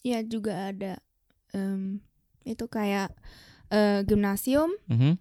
Iya 0.00 0.20
juga 0.24 0.72
ada. 0.72 1.00
em, 1.50 2.04
itu 2.44 2.68
kayak 2.68 3.08
eh, 3.72 4.04
gimnasium, 4.04 4.68
Mhm. 4.84 5.16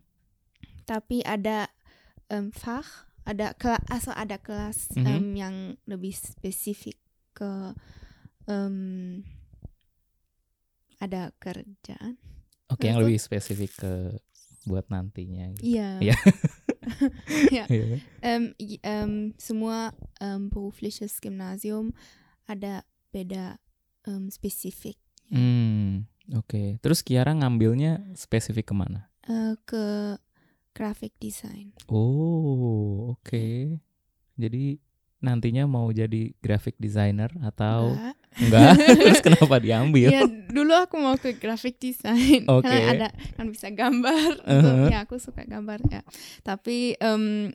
tapi 0.84 1.24
ada 1.24 1.72
em, 2.28 2.52
fach, 2.52 3.08
ada 3.24 3.56
kelas, 3.56 3.80
asal 3.88 4.12
ada 4.12 4.36
kelas 4.36 4.92
Mhm. 4.92 5.08
em, 5.08 5.26
yang 5.36 5.56
lebih 5.84 6.12
spesifik 6.12 7.00
ke 7.32 7.72
em, 8.44 9.24
ada 10.98 11.32
kerjaan. 11.38 12.18
Oke, 12.68 12.86
yang 12.86 13.00
Itu- 13.00 13.08
lebih 13.08 13.20
spesifik 13.20 13.72
ke 13.75 13.92
buat 14.63 14.84
nantinya. 14.88 15.56
gitu. 15.56 15.63
Iya. 15.74 15.89
Iya. 16.01 16.16
Iya. 17.51 17.63
Iya. 17.68 18.00
Em, 18.22 18.44
i- 18.58 18.80
em, 18.80 19.12
semua 19.36 19.92
em, 20.18 20.48
berufliches 20.48 21.20
Gymnasium 21.20 21.92
ada 22.46 22.84
beda 23.12 23.60
em, 24.06 24.32
spesifik 24.32 24.96
Hmm, 25.27 26.08
oke. 26.32 26.80
Terus 26.80 27.04
Kiara 27.04 27.36
ngambilnya 27.36 28.00
spesifik 28.16 28.72
ke 28.72 28.75
mana? 28.75 29.12
Eh, 29.27 29.60
ke 29.68 30.16
graphic 30.72 31.12
design. 31.20 31.75
Oh, 31.92 33.12
oke. 33.12 33.75
Jadi 34.39 34.80
nantinya 35.17 35.65
mau 35.65 35.89
jadi 35.89 36.29
graphic 36.39 36.77
designer 36.77 37.33
atau 37.41 37.97
Enggak. 37.97 38.13
enggak? 38.38 38.71
Terus 39.01 39.21
kenapa 39.21 39.57
diambil? 39.57 40.13
Iya, 40.13 40.24
dulu 40.29 40.74
aku 40.74 40.95
mau 40.95 41.17
ke 41.17 41.33
graphic 41.33 41.81
design 41.81 42.45
Oke. 42.45 42.69
karena 42.69 42.86
ada 42.93 43.07
kan 43.33 43.50
bisa 43.50 43.74
gambar. 43.74 44.29
Uh-huh. 44.47 44.88
Ya, 44.88 45.03
aku 45.03 45.17
suka 45.17 45.41
gambar 45.43 45.81
ya. 45.89 46.01
Tapi 46.41 46.93
em, 46.97 47.50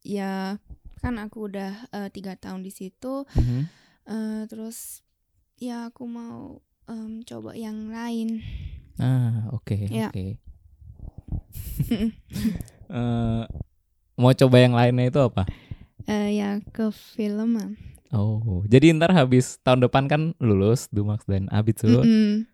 ya 0.00 0.56
kan 0.98 1.14
aku 1.20 1.52
udah 1.52 1.88
eh, 1.90 2.08
tiga 2.08 2.34
tahun 2.34 2.64
di 2.64 2.72
situ. 2.72 3.28
Mhm. 3.36 3.60
eh, 4.04 4.42
terus 4.48 5.04
ya 5.56 5.92
aku 5.92 6.04
mau 6.04 6.60
em, 6.86 7.20
coba 7.22 7.52
yang 7.52 7.92
lain. 7.92 8.40
Ah, 8.96 9.52
oke, 9.52 9.76
Ya. 9.88 10.08
oke. 10.08 10.40
Eh, 12.84 13.44
mau 14.14 14.30
coba 14.30 14.56
yang 14.60 14.76
lainnya 14.76 15.08
itu 15.08 15.18
apa? 15.18 15.48
Eh, 16.04 16.36
ya 16.36 16.60
ke 16.70 16.92
filman. 16.92 17.80
Oh, 18.12 18.62
jadi 18.68 18.94
ntar 18.94 19.10
habis 19.10 19.58
tahun 19.60 19.88
depan 19.88 20.06
kan 20.06 20.22
lulus 20.38 20.86
Dumax 20.88 21.26
dan 21.26 21.50
Abitur, 21.50 22.06
Mm-mm. 22.06 22.46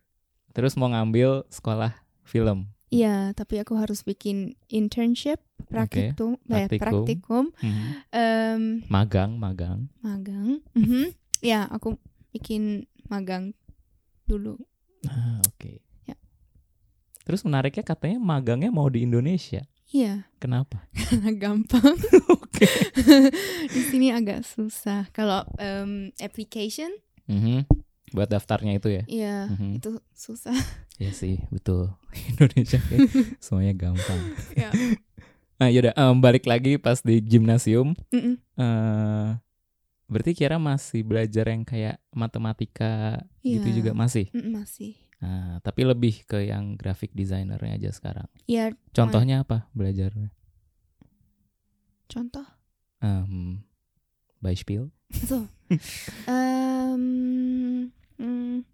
terus 0.56 0.72
mau 0.72 0.88
ngambil 0.88 1.44
sekolah 1.52 1.92
film. 2.24 2.70
Iya, 2.88 3.36
tapi 3.36 3.60
aku 3.60 3.76
harus 3.76 4.00
bikin 4.00 4.56
internship, 4.66 5.38
praktikum, 5.68 6.40
eh, 6.48 6.64
praktikum. 6.66 6.80
praktikum, 6.80 7.44
Mhm. 7.60 7.86
em, 8.10 8.62
Magang, 8.88 9.36
magang. 9.36 9.92
magang. 10.00 10.64
Mhm. 10.72 11.12
Ya, 11.38 11.68
aku 11.68 12.00
bikin 12.32 12.86
magang 13.06 13.52
dulu. 14.24 14.56
Ah, 15.04 15.42
oke. 15.44 15.82
Ya. 16.06 16.16
Terus 17.22 17.44
menariknya 17.44 17.84
katanya 17.84 18.16
magangnya 18.16 18.72
mau 18.72 18.88
di 18.88 19.04
Indonesia. 19.04 19.66
Iya, 19.90 20.30
Kenapa? 20.38 20.86
karena 20.94 21.34
gampang. 21.34 21.98
Oke. 22.34 22.66
di 23.74 23.82
sini 23.84 24.10
agak 24.10 24.46
susah. 24.46 25.10
Kalau 25.10 25.42
em, 25.56 26.14
application, 26.16 26.90
Mhm. 27.26 27.62
Buat 28.10 28.26
daftarnya 28.26 28.74
itu 28.74 28.90
ya? 28.90 29.02
iya 29.06 29.36
Mhm. 29.46 29.78
itu 29.78 29.90
susah. 30.10 30.54
Iya 30.98 31.10
sih, 31.10 31.38
betul. 31.48 31.94
Indonesia 32.28 32.78
kayak 32.80 33.06
semuanya 33.38 33.70
gampang. 33.72 34.18
ya. 34.52 34.70
Nah, 35.56 35.68
yaudah 35.68 35.94
em, 35.94 36.16
balik 36.18 36.42
lagi 36.44 36.74
pas 36.74 36.98
di 37.00 37.18
gimnasium. 37.18 37.94
Mm-mm. 38.10 38.34
eh 38.56 39.28
berarti 40.06 40.34
Kira 40.34 40.58
masih 40.58 41.02
belajar 41.02 41.46
yang 41.46 41.62
kayak 41.62 42.02
matematika 42.10 43.22
gitu 43.40 43.62
Iya. 43.64 43.76
juga 43.78 43.90
masih. 43.92 44.26
Mm, 44.34 44.58
Masih. 44.58 44.94
Nah, 45.20 45.60
tapi 45.60 45.84
lebih 45.84 46.24
ke 46.24 46.48
yang 46.48 46.80
graphic 46.80 47.12
designernya 47.12 47.76
aja 47.76 47.90
sekarang. 47.92 48.28
Ya, 48.48 48.72
Contohnya 48.90 49.44
apa 49.44 49.68
belajarnya? 49.76 50.32
contoh. 52.10 52.42
Em, 52.98 53.62
Beispiel? 54.40 54.90
So, 55.14 55.46
em, 56.26 57.04
mm, 58.18 58.66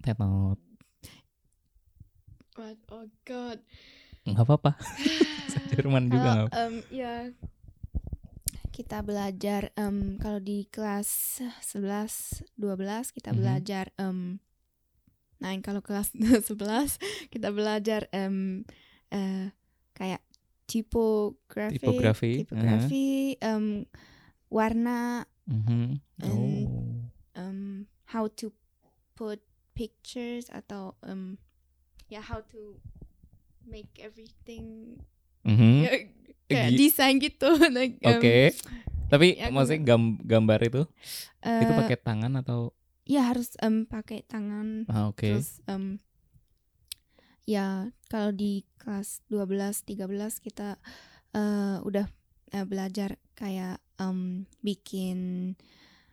Tenot. 0.00 0.58
what? 2.56 2.78
Oh 2.88 3.06
God. 3.26 3.58
Nggak 4.24 4.44
apa-apa. 4.48 4.72
Jerman 5.74 6.08
juga 6.08 6.48
Kalau 6.48 6.56
em, 6.56 6.74
ya 6.88 7.14
kita 8.74 9.02
belajar 9.06 9.70
em, 9.76 10.18
kalau 10.18 10.40
di 10.42 10.66
kelas 10.70 11.40
11 11.62 12.42
12 12.56 13.12
kita 13.14 13.30
Mhm. 13.30 13.38
belajar 13.38 13.86
em 14.00 14.38
nah 15.36 15.52
kalau 15.60 15.78
kelas 15.78 16.10
11 16.48 16.98
kita 17.28 17.50
belajar 17.50 18.06
em 18.10 18.62
eh, 19.08 19.50
kayak 19.92 20.22
tipografi 20.64 21.76
Tipografi, 21.76 22.30
tipografi, 22.42 23.06
em, 23.38 23.84
warna 24.48 25.28
Mhm. 25.44 26.00
And- 26.18 26.64
Oh. 26.64 27.04
em, 27.36 27.58
how 28.08 28.24
to 28.32 28.48
put 29.12 29.44
pictures 29.72 30.48
atau 30.48 30.96
em, 31.00 31.36
ya 32.08 32.18
how 32.18 32.40
to 32.40 32.80
make 33.62 33.92
everything 33.98 34.96
Mhm. 35.44 35.84
ya, 35.84 35.92
kayak 36.48 36.72
desain 36.74 37.20
gitu 37.20 37.48
like, 37.76 38.00
Oke. 38.00 38.56
Tapi 39.04 39.36
ya, 39.36 39.52
maksudnya 39.52 39.84
gam- 39.84 40.16
gambar 40.18 40.58
itu 40.64 40.82
itu 41.44 41.68
eh, 41.68 41.76
pakai 41.76 41.98
tangan 42.00 42.40
atau 42.40 42.72
ya 43.04 43.20
harus 43.26 43.52
em, 43.58 43.84
pakai 43.84 44.24
tangan 44.24 44.84
ah, 44.86 45.08
oke. 45.08 45.20
terus 45.20 45.60
em, 45.66 46.00
ya 47.44 47.66
kalau 48.06 48.32
di 48.32 48.64
kelas 48.76 49.20
12 49.28 49.84
13 49.84 50.00
kita 50.40 50.80
eh, 51.30 51.76
udah 51.80 52.08
eh, 52.50 52.64
belajar 52.64 53.16
kayak 53.34 53.78
em, 53.96 54.44
bikin 54.60 55.52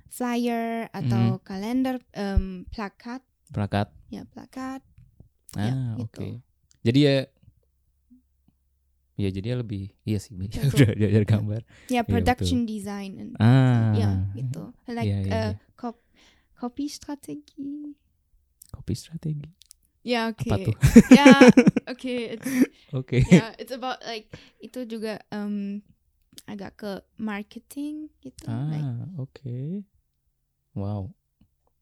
flyer 0.05 0.91
atau 0.91 1.37
Mhm. 1.37 1.41
kalender 1.41 1.95
em, 2.11 2.67
plakat 2.67 3.23
Plakat. 3.49 3.87
ya 4.07 4.23
plakat 4.25 4.83
Ah, 5.51 5.67
Ya, 5.67 5.75
oke. 5.95 6.07
gitu. 6.15 6.23
Jadi 6.81 6.99
ya 7.01 7.15
Ya 9.13 9.29
jadi 9.29 9.53
ya 9.53 9.57
lebih 9.59 9.91
iya 10.01 10.17
sih 10.17 10.33
udah 10.39 10.95
belajar 10.97 11.23
gambar. 11.27 11.61
ya 11.87 12.01
betul. 12.01 12.11
production 12.17 12.59
design 12.65 13.11
and- 13.19 13.35
Ah. 13.37 13.93
ya 13.93 14.09
gitu 14.33 14.71
like 14.87 15.05
Iya, 15.05 15.17
iya, 15.21 15.29
eh, 15.29 15.49
iya. 15.53 15.70
Copy 16.61 16.85
strategi 16.85 17.97
Kopi 18.69 18.93
strategi. 18.93 19.49
ya 20.01 20.29
oke 20.29 20.45
Apa 20.47 20.55
tuh? 20.61 20.75
ya 21.17 21.25
oke 21.89 22.13
it's 22.37 22.51
Oke. 22.91 23.23
yeah, 23.25 23.55
it's 23.55 23.71
about 23.71 24.03
like 24.03 24.27
itu 24.59 24.83
juga 24.83 25.23
um, 25.31 25.79
agak 26.43 26.75
ke 26.75 26.91
marketing 27.15 28.11
gitu. 28.19 28.51
Like, 28.51 28.83
Ah, 28.83 29.07
oke. 29.15 29.87
Wow. 30.75 31.15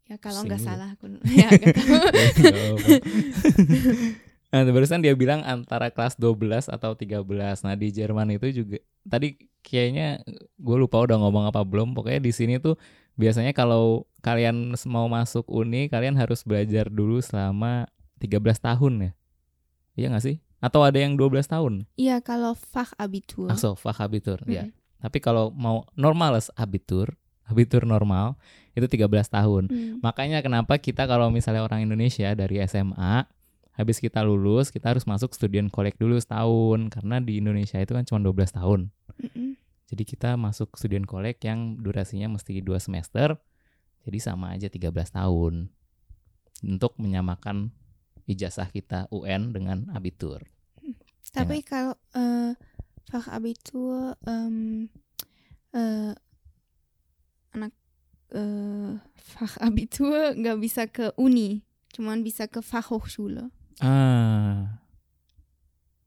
ya 0.05 0.17
kalau 0.17 0.41
nggak 0.41 0.61
salah 0.61 0.93
aku 0.93 1.09
ya 1.29 1.49
apa-apa. 1.49 2.87
Nah, 4.49 4.65
barusan 4.65 5.01
dia 5.01 5.13
bilang 5.13 5.45
antara 5.45 5.93
kelas 5.93 6.17
12 6.17 6.69
atau 6.69 6.97
13. 6.97 7.21
Nah, 7.61 7.75
di 7.77 7.93
Jerman 7.93 8.33
itu 8.33 8.49
juga 8.51 8.81
tadi 9.05 9.37
kayaknya 9.61 10.25
gue 10.57 10.77
lupa 10.77 10.97
udah 11.05 11.21
ngomong 11.21 11.45
apa 11.45 11.61
belum. 11.61 11.93
Pokoknya 11.93 12.17
di 12.17 12.33
sini 12.33 12.57
tuh 12.57 12.73
biasanya 13.19 13.51
kalau 13.51 14.07
kalian 14.23 14.71
mau 14.87 15.11
masuk 15.11 15.43
uni, 15.51 15.91
kalian 15.91 16.15
harus 16.15 16.47
belajar 16.47 16.87
dulu 16.87 17.19
selama 17.19 17.91
13 18.23 18.39
tahun 18.63 18.93
ya. 19.03 19.11
Iya 19.99 20.07
gak 20.15 20.23
sih? 20.23 20.37
Atau 20.63 20.87
ada 20.87 20.95
yang 20.95 21.19
12 21.19 21.43
tahun? 21.51 21.73
Iya 21.99 22.23
kalau 22.23 22.55
Fachabitur. 22.55 23.51
Achso, 23.51 23.75
Fachabitur. 23.75 24.39
Ya. 24.47 24.71
Mm-mm. 24.71 24.75
Tapi 24.99 25.19
kalau 25.19 25.51
mau 25.51 25.83
normales 25.95 26.51
Abitur 26.55 27.19
abitur 27.49 27.83
normal 27.83 28.37
itu 28.77 28.85
13 28.85 29.09
tahun. 29.33 29.63
Hmm. 29.67 29.97
Makanya 30.05 30.45
kenapa 30.45 30.77
kita 30.77 31.09
kalau 31.09 31.33
misalnya 31.33 31.65
orang 31.65 31.83
Indonesia 31.83 32.31
dari 32.37 32.61
SMA 32.69 33.25
habis 33.73 33.97
kita 33.97 34.21
lulus 34.21 34.69
kita 34.69 34.93
harus 34.93 35.07
masuk 35.09 35.33
student 35.33 35.71
collect 35.73 35.97
dulu 35.97 36.19
setahun 36.21 36.93
karena 36.93 37.17
di 37.19 37.41
Indonesia 37.41 37.81
itu 37.81 37.91
kan 37.97 38.05
cuma 38.05 38.21
12 38.21 38.55
tahun. 38.55 38.79
Jadi 39.89 40.03
kita 40.05 40.37
masuk 40.37 40.77
student 40.77 41.09
collect 41.09 41.41
yang 41.41 41.81
durasinya 41.81 42.37
mesti 42.37 42.61
dua 42.61 42.77
semester. 42.77 43.33
Jadi 44.05 44.17
sama 44.21 44.53
aja 44.53 44.69
13 44.69 45.17
tahun. 45.17 45.73
Untuk 46.61 46.93
menyamakan 47.01 47.73
ijazah 48.29 48.69
kita 48.69 49.09
UN 49.09 49.49
dengan 49.49 49.89
abitur. 49.97 50.45
Tapi 51.33 51.65
kalau 51.65 51.97
eh 52.13 52.53
Fachabitur 53.09 54.13
em, 54.29 54.85
eh, 55.73 56.13
anak 57.57 57.73
eh, 58.29 59.01
Fachabitur 59.17 60.37
nggak 60.37 60.57
bisa 60.61 60.85
ke 60.85 61.09
uni, 61.17 61.65
cuman 61.89 62.21
bisa 62.21 62.45
ke 62.45 62.61
Fachhochschule. 62.61 63.49
Ah. 63.81 64.77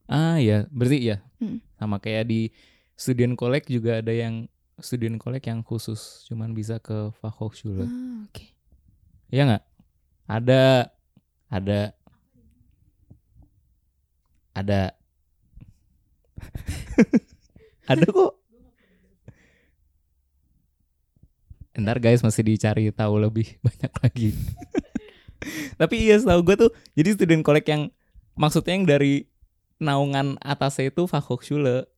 Ah 0.07 0.39
ya, 0.39 0.71
berarti 0.71 1.11
ya. 1.11 1.17
Hmm. 1.43 1.59
Sama 1.75 1.99
kayak 1.99 2.31
di 2.31 2.55
student 2.93 3.33
collect 3.37 3.67
juga 3.69 3.99
ada 3.99 4.13
yang 4.13 4.47
student 4.81 5.21
collect 5.21 5.45
yang 5.45 5.61
khusus 5.61 6.25
cuman 6.29 6.53
bisa 6.55 6.81
ke 6.81 7.13
Fachhochschule. 7.21 7.85
Ah, 7.85 8.25
oke. 8.25 8.45
Iya 9.29 9.41
nggak? 9.49 9.63
Ada, 10.29 10.63
ada, 11.51 11.79
ada, 14.53 14.81
ada 17.91 18.05
kok. 18.05 18.33
Ntar 21.73 21.97
guys 21.97 22.21
masih 22.21 22.45
dicari 22.45 22.93
tahu 22.93 23.17
lebih 23.17 23.57
banyak 23.65 23.93
lagi. 24.01 24.29
Tapi 25.75 25.95
iya 26.07 26.15
setahu 26.21 26.39
gue 26.45 26.55
tuh 26.55 26.71
jadi 26.95 27.17
student 27.17 27.43
collect 27.43 27.67
yang 27.67 27.91
maksudnya 28.39 28.73
yang 28.77 28.87
dari 28.87 29.27
naungan 29.81 30.39
atasnya 30.39 30.93
itu 30.93 31.05
Fachhochschule. 31.09 31.89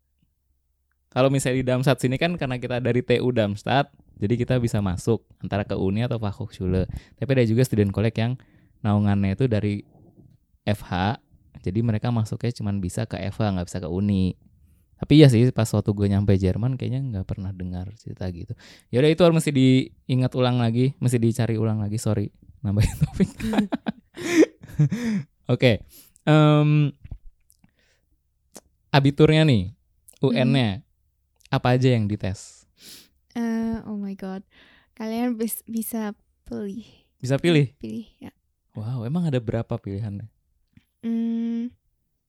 Kalau 1.16 1.32
misalnya 1.32 1.64
di 1.64 1.64
Darmstadt 1.64 2.04
sini 2.04 2.20
kan 2.20 2.36
karena 2.36 2.60
kita 2.60 2.84
dari 2.84 3.00
TU 3.00 3.32
Darmstadt, 3.32 3.88
jadi 4.20 4.36
kita 4.36 4.60
bisa 4.60 4.84
masuk 4.84 5.24
antara 5.40 5.64
ke 5.64 5.72
Uni 5.72 6.04
atau 6.04 6.20
Fachhochschule. 6.20 6.92
Tapi 7.16 7.30
ada 7.32 7.48
juga 7.48 7.64
student 7.64 7.96
collect 7.96 8.20
yang 8.20 8.36
naungannya 8.84 9.40
itu 9.40 9.48
dari 9.48 9.80
FH. 10.68 11.24
Jadi 11.64 11.80
mereka 11.80 12.12
masuknya 12.12 12.52
cuma 12.60 12.76
bisa 12.76 13.08
ke 13.08 13.16
FH, 13.32 13.56
nggak 13.56 13.68
bisa 13.72 13.80
ke 13.80 13.88
Uni. 13.88 14.36
Tapi 15.00 15.24
iya 15.24 15.32
sih 15.32 15.48
pas 15.56 15.72
waktu 15.72 15.96
gue 15.96 16.08
nyampe 16.12 16.36
Jerman 16.36 16.76
kayaknya 16.76 17.00
nggak 17.04 17.26
pernah 17.32 17.56
dengar 17.56 17.96
cerita 17.96 18.28
gitu. 18.36 18.52
Ya 18.92 19.00
udah 19.00 19.08
itu 19.08 19.24
harus 19.24 19.40
mesti 19.40 19.56
diingat 19.56 20.36
ulang 20.36 20.60
lagi, 20.60 21.00
mesti 21.00 21.16
dicari 21.16 21.56
ulang 21.56 21.80
lagi. 21.80 21.96
Sorry, 21.96 22.28
nambahin 22.60 22.96
topik. 23.00 23.32
Oke. 25.54 25.80
em, 26.28 26.92
abiturnya 28.92 29.48
nih, 29.48 29.76
UN-nya 30.24 30.85
apa 31.56 31.74
aja 31.74 31.88
yang 31.88 32.06
dites? 32.06 32.68
Eh, 33.32 33.80
oh 33.84 33.96
my 33.96 34.14
god, 34.14 34.44
kalian 34.94 35.36
bis- 35.36 35.64
bisa 35.66 36.12
pilih, 36.44 36.84
Bisa 37.18 37.36
pilih. 37.36 37.72
pilih 37.76 38.08
ya. 38.20 38.32
Wow, 38.72 39.04
emang 39.04 39.24
ada 39.24 39.40
berapa 39.40 39.76
pilihannya? 39.76 40.28
Hmm, 41.00 41.72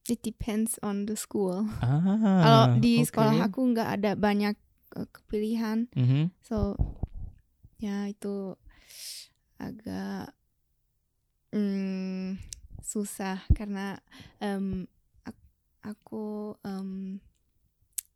it 0.06 0.20
depends 0.20 0.78
on 0.80 1.04
the 1.04 1.14
school. 1.14 1.66
Ah, 1.78 2.02
Kalau 2.42 2.62
di 2.76 3.00
oke. 3.00 3.06
sekolah 3.08 3.36
aku 3.42 3.60
nggak 3.66 3.90
ada 3.98 4.10
banyak 4.14 4.54
eh, 4.94 5.08
kepilihan, 5.08 5.90
Mhm. 5.92 6.30
so 6.40 6.74
ya 7.76 8.06
itu 8.06 8.54
agak 9.56 10.32
mm, 11.50 12.38
susah 12.80 13.42
karena 13.52 13.98
ak- 15.22 15.46
aku 15.82 16.54
em, 16.62 17.18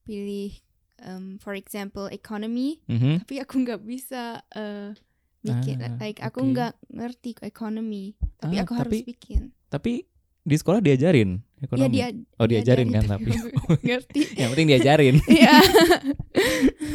pilih 0.02 0.54
em, 1.02 1.36
for 1.36 1.52
example 1.52 2.06
economy, 2.08 2.80
Mhm. 2.86 3.20
tapi 3.20 3.34
aku 3.38 3.54
nggak 3.58 3.80
bisa 3.80 4.22
eh, 4.50 4.92
bikin 5.40 5.80
Ah, 5.80 5.96
like 5.96 6.20
aku 6.20 6.44
nggak 6.46 6.72
ngerti 6.86 7.32
economy, 7.40 8.12
tapi 8.36 8.56
Ah, 8.56 8.62
aku 8.62 8.72
harus 8.74 8.92
tapi- 8.94 9.06
bikin. 9.06 9.42
Tapi 9.66 9.92
di 10.40 10.56
sekolah 10.56 10.80
diajarin 10.80 11.36
Ya 11.36 11.62
ekonomi. 11.62 11.94
dia 11.94 12.06
oh 12.36 12.44
diajarin 12.44 12.88
kan 12.90 13.04
tapi. 13.06 13.28
ngerti. 13.86 14.20
Yang 14.40 14.48
penting 14.50 14.68
diajarin. 14.68 15.14
Iya. 15.30 15.54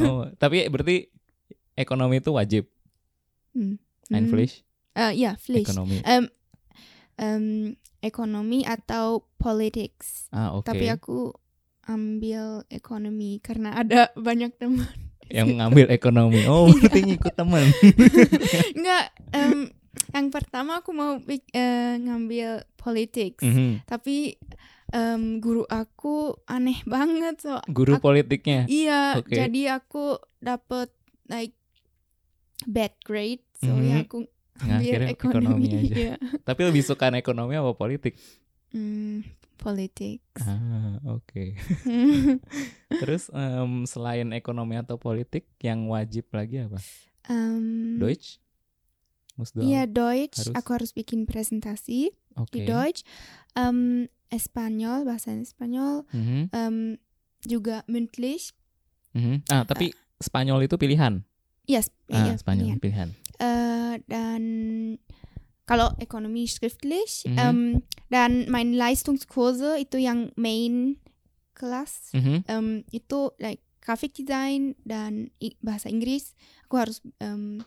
oh, 0.02 0.30
tapi 0.36 0.66
berarti 0.68 1.10
ekonomi 1.74 2.20
itu 2.20 2.32
wajib. 2.32 2.64
Hmm. 3.52 3.78
Einflish, 4.08 4.62
Eh, 4.94 5.12
ya, 5.18 5.36
Pflicht. 5.36 5.66
ekonomi. 5.66 6.00
Em, 6.04 6.24
em, 7.16 7.46
ekonomi 8.00 8.64
atau 8.64 9.26
politics. 9.36 10.30
Ah, 10.30 10.54
oke. 10.54 10.64
Tapi 10.64 10.88
aku 10.88 11.34
ambil 11.86 12.66
ekonomi 12.68 13.38
karena 13.40 13.74
ada 13.76 14.10
banyak 14.28 14.54
teman. 14.56 14.90
Yang 15.26 15.58
ngambil 15.58 15.88
ekonomi. 15.90 16.46
Oh, 16.46 16.70
berarti 16.70 17.02
ngikut 17.02 17.34
teman. 17.34 17.66
Enggak, 18.78 19.06
em, 19.32 19.74
yang 20.12 20.28
pertama 20.30 20.80
aku 20.80 20.92
mau 20.92 21.18
eh, 21.52 21.94
ngambil 21.98 22.62
politics. 22.76 23.42
Mhm. 23.42 23.86
Tapi 23.86 24.38
em, 24.92 25.42
guru 25.42 25.66
aku 25.66 26.38
aneh 26.46 26.78
banget 26.86 27.42
so. 27.42 27.58
Guru 27.66 27.98
Aku- 27.98 28.06
politiknya. 28.06 28.70
Iya, 28.70 29.18
Oke. 29.18 29.34
jadi 29.34 29.82
aku 29.82 30.22
dapet 30.38 30.94
like 31.26 31.58
bad 32.66 32.94
grade. 33.02 33.42
So 33.58 33.74
Mhm. 33.74 33.82
ya 33.84 33.98
aku 34.02 34.18
Nah, 34.56 34.80
ambil 34.80 35.02
ekonomi 35.10 35.12
ekonomi. 35.12 35.66
aja. 35.68 35.80
Iya. 36.00 36.16
Tapi 36.46 36.62
lebih 36.64 36.80
suka 36.82 37.12
ekonomi 37.12 37.58
apa 37.58 37.74
politik? 37.74 38.14
Hmm, 38.72 39.26
politics. 39.56 40.40
Ah, 40.40 41.00
oke. 41.06 41.56
Terus 43.02 43.28
em, 43.30 43.84
selain 43.84 44.28
ekonomi 44.32 44.76
atau 44.76 44.96
politik 44.96 45.48
yang 45.60 45.88
wajib 45.88 46.28
lagi 46.30 46.64
apa? 46.64 46.80
Em, 47.26 47.98
Deutsch? 47.98 48.40
Iya 49.54 49.84
Deutsch, 49.84 50.40
Harus. 50.42 50.56
aku 50.56 50.70
harus 50.72 50.92
bikin 50.92 51.28
presentasi 51.28 52.16
Oke. 52.36 52.56
di 52.56 52.60
Deutsch. 52.64 53.04
Em, 53.52 54.08
Espanyol, 54.28 55.04
bahasa 55.04 55.32
Espanyol, 55.32 56.08
Mhm, 56.10 56.42
em, 56.50 56.76
juga 57.42 57.84
mündlich. 57.86 58.56
mhm. 59.12 59.44
Ah, 59.48 59.64
tapi 59.64 59.92
Spanyol 60.18 60.64
itu 60.64 60.76
pilihan. 60.76 61.20
Yes, 61.66 61.92
Ah, 62.08 62.24
iya, 62.24 62.34
Spanyol 62.36 62.78
pilihan. 62.78 62.80
pilihan. 62.80 63.10
Eh, 63.38 63.94
dan 64.08 64.42
kalau 65.66 65.90
ekonomi 65.98 66.46
schriftlich, 66.46 67.26
Mhm. 67.26 67.38
em, 67.38 67.58
dan 68.08 68.46
mein 68.48 68.74
Leistungskurse 68.74 69.78
itu 69.78 69.98
yang 69.98 70.30
main 70.36 70.98
kelas, 71.54 72.14
Mhm. 72.14 72.38
em, 72.46 72.68
itu 72.90 73.34
like 73.38 73.62
Grafikdesign 73.82 74.74
dan 74.82 75.30
i- 75.38 75.58
bahasa 75.60 75.90
Inggris. 75.90 76.34
Aku 76.66 76.74
harus, 76.76 77.02
em, 77.18 77.62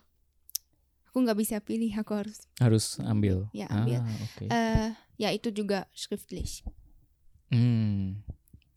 aku 1.06 1.16
nggak 1.16 1.38
bisa 1.38 1.56
pilih, 1.58 1.94
aku 1.94 2.10
harus 2.14 2.42
Harus 2.58 2.98
ambil. 3.00 3.46
Ya, 3.50 3.70
ambil. 3.70 4.02
Ah, 4.02 4.14
oke. 4.20 4.44
eh 4.44 4.88
ya 5.16 5.30
itu 5.30 5.50
juga 5.50 5.86
schriftlich. 5.90 6.62
Hmm. 7.50 8.22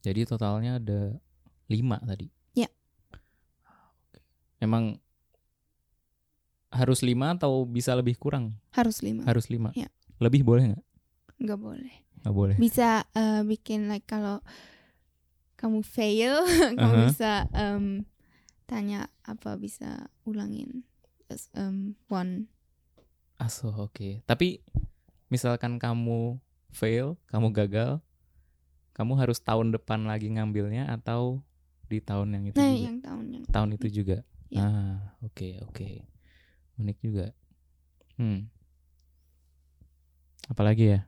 Jadi 0.01 0.25
totalnya 0.25 0.77
ada 0.77 1.17
lima 1.65 1.97
tadi. 1.99 2.29
Ya. 2.53 2.69
Emang 4.57 5.01
harus 6.71 7.03
lima 7.03 7.36
atau 7.36 7.67
bisa 7.67 7.91
lebih 7.93 8.15
kurang? 8.15 8.55
Harus 8.71 9.03
lima. 9.03 9.27
Harus 9.27 9.51
lima. 9.51 9.75
Ya. 9.75 9.91
Lebih 10.17 10.41
boleh 10.41 10.71
nggak? 10.73 10.84
Nggak 11.43 11.60
boleh. 11.60 11.93
Nggak 12.23 12.36
boleh. 12.36 12.55
Bisa 12.57 13.03
eh, 13.12 13.41
bikin 13.43 13.91
like 13.91 14.07
kalau 14.07 14.39
kamu 15.60 15.84
fail, 15.86 16.41
kamu 16.79 16.95
Aha. 16.95 17.07
bisa 17.12 17.31
em, 17.53 18.07
tanya 18.65 19.12
apa 19.21 19.60
bisa 19.60 20.10
ulangin. 20.25 20.88
Terus, 21.27 21.51
em, 21.53 21.93
one. 22.10 22.49
Asuh, 23.38 23.73
oke. 23.73 24.23
Tapi 24.25 24.62
misalkan 25.27 25.77
kamu 25.77 26.38
fail, 26.71 27.17
kamu 27.29 27.51
gagal, 27.53 27.99
kamu 28.93 29.13
harus 29.17 29.41
tahun 29.41 29.73
depan 29.73 30.05
lagi 30.05 30.29
ngambilnya 30.29 30.88
atau 30.88 31.41
di 31.89 31.99
tahun 31.99 32.38
yang 32.38 32.43
itu 32.47 32.57
Nah, 32.57 32.71
juga? 32.71 32.86
yang 32.88 32.97
tahun 33.03 33.25
yang 33.34 33.43
Tahun 33.51 33.69
itu 33.75 33.88
juga. 33.91 34.17
Ya. 34.51 34.62
Ah, 34.63 34.97
oke, 35.23 35.60
oke. 35.67 35.89
Unik 36.77 36.97
juga. 37.01 37.25
Hmm. 38.15 38.47
Apalagi 40.47 40.86
ya? 40.91 41.01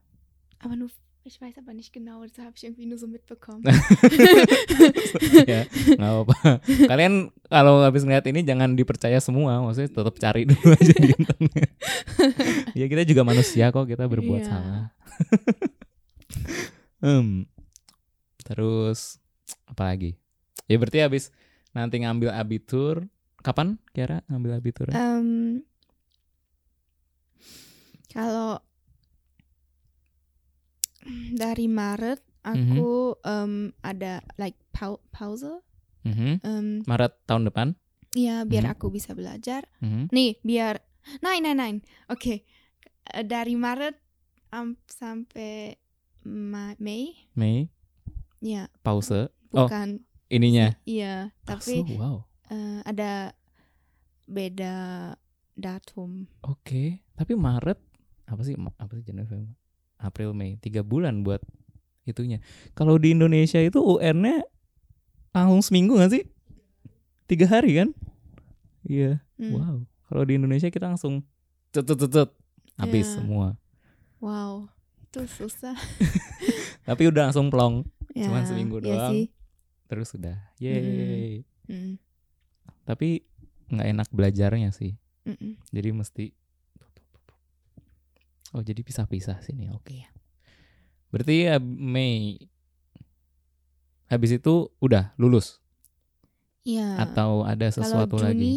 aber 0.58 0.80
nur 0.80 0.88
ich 1.23 1.39
weiß 1.39 1.60
aber 1.60 1.71
nicht 1.71 1.91
genau, 1.91 2.23
das 2.23 2.36
habe 2.39 2.52
ich 2.56 2.63
irgendwie 2.63 2.84
nur 2.86 2.95
so 2.95 3.04
mitbekommen. 3.04 3.63
ya, 5.47 5.63
nggak 5.95 5.99
apa-apa. 5.99 6.36
Kalian 6.91 7.32
kalau 7.47 7.80
habis 7.80 8.04
ngeliat 8.04 8.23
ini 8.28 8.43
jangan 8.43 8.76
dipercaya 8.76 9.19
semua, 9.19 9.60
maksudnya 9.60 9.91
tetap 9.91 10.15
cari 10.19 10.47
dulu 10.47 10.71
aja 10.71 10.95
di 10.95 11.12
internet. 11.19 11.67
ya 12.76 12.86
kita 12.88 13.04
juga 13.04 13.23
manusia 13.23 13.71
kok, 13.71 13.88
kita 13.88 14.08
berbuat 14.08 14.39
Iya. 14.39 14.49
salah. 14.52 14.84
Hmm. 16.99 17.47
Terus 18.43 19.19
apa 19.63 19.95
lagi? 19.95 20.15
Ya 20.67 20.76
berarti 20.76 21.04
habis 21.04 21.32
nanti 21.71 21.99
ngambil 21.99 22.32
abitur, 22.32 23.08
kapan 23.44 23.76
Kiara 23.92 24.24
ngambil 24.26 24.52
abitur? 24.56 24.88
Em, 24.90 25.62
kalau 28.08 28.58
dari 31.34 31.68
Maret 31.68 32.24
aku 32.42 33.20
em, 33.22 33.52
ada 33.82 34.20
like 34.38 34.56
pau 34.70 35.00
pause 35.10 35.60
Mhm. 36.04 36.32
em, 36.42 36.68
Maret 36.84 37.14
tahun 37.26 37.48
depan. 37.48 37.68
ya 38.14 38.46
biar 38.46 38.64
Mhm. 38.64 38.74
aku 38.74 38.88
bisa 38.88 39.12
belajar 39.12 39.66
Mhm. 39.82 40.08
nih 40.10 40.38
biar 40.42 40.80
nine 41.20 41.44
nine 41.44 41.58
nine 41.58 41.80
oke 42.08 42.46
Eh, 43.04 43.20
dari 43.22 43.52
Maret 43.54 44.00
am- 44.50 44.80
sampai 44.86 45.76
Ma- 46.24 46.78
Mei 46.80 47.12
Mei 47.36 47.68
ya 48.40 48.72
pause. 48.80 49.28
Oh. 49.52 49.68
bukan 49.68 50.00
Ininya. 50.30 50.72
iya 50.86 51.36
tapi 51.44 51.84
Oh, 51.84 52.00
wow. 52.00 52.18
Eh, 52.48 52.80
ada 52.84 53.32
beda 54.24 54.76
datum 55.54 56.26
Oke, 56.42 57.04
tapi 57.14 57.36
Maret 57.36 57.78
apa 58.26 58.42
sih? 58.42 58.56
Apa 58.56 58.92
sih 58.96 59.04
Januari, 59.04 59.28
Februari, 59.28 59.52
April, 60.00 60.32
Mei? 60.32 60.56
Tiga 60.58 60.82
bulan 60.82 61.22
buat 61.22 61.44
itunya. 62.04 62.40
Kalau 62.74 62.96
di 62.96 63.12
Indonesia 63.12 63.60
itu 63.60 63.80
UN-nya 63.80 64.44
langsung 65.32 65.62
seminggu 65.62 66.00
gak 66.00 66.12
sih? 66.12 66.24
Tiga 67.26 67.48
hari 67.48 67.78
kan? 67.78 67.90
Iya. 68.84 69.20
Hmm. 69.38 69.52
Wow. 69.54 69.76
Kalau 70.08 70.24
di 70.24 70.36
Indonesia 70.36 70.68
kita 70.68 70.88
langsung 70.88 71.24
cet 71.72 71.84
cet 71.86 72.00
cet, 72.00 72.12
cet, 72.12 72.30
habis 72.76 73.06
Iya. 73.06 73.16
semua. 73.18 73.48
wow 74.18 74.72
itu 75.04 75.20
susah 75.28 75.76
Tapi 76.88 77.04
udah 77.06 77.30
langsung 77.30 77.48
plong. 77.48 77.84
ya, 78.12 78.28
Cuman 78.28 78.44
seminggu 78.44 78.80
iya 78.80 78.88
doang. 78.88 79.12
sih. 79.14 79.26
Terus 79.86 80.10
udah. 80.14 80.38
Yeay. 80.58 81.44
Mm, 81.68 81.96
Tapi 82.84 83.24
nggak 83.69 83.88
enak 83.89 84.08
belajarnya 84.10 84.69
sih. 84.72 84.93
mm-mm. 85.24 85.56
Jadi 85.69 85.89
mesti 85.91 86.26
Oh, 88.54 88.62
jadi 88.62 88.86
pisah-pisah 88.86 89.41
sini. 89.41 89.74
Oke. 89.74 90.06
Berarti 91.10 91.50
ya 91.50 91.58
Mei 91.58 92.38
habis 94.06 94.30
itu 94.30 94.69
udah 94.78 95.17
lulus 95.17 95.58
Iya. 96.62 97.02
atau 97.02 97.41
ada 97.43 97.65
Kalau 97.67 97.78
sesuatu 97.82 98.22
Juni, 98.22 98.30
lagi? 98.30 98.52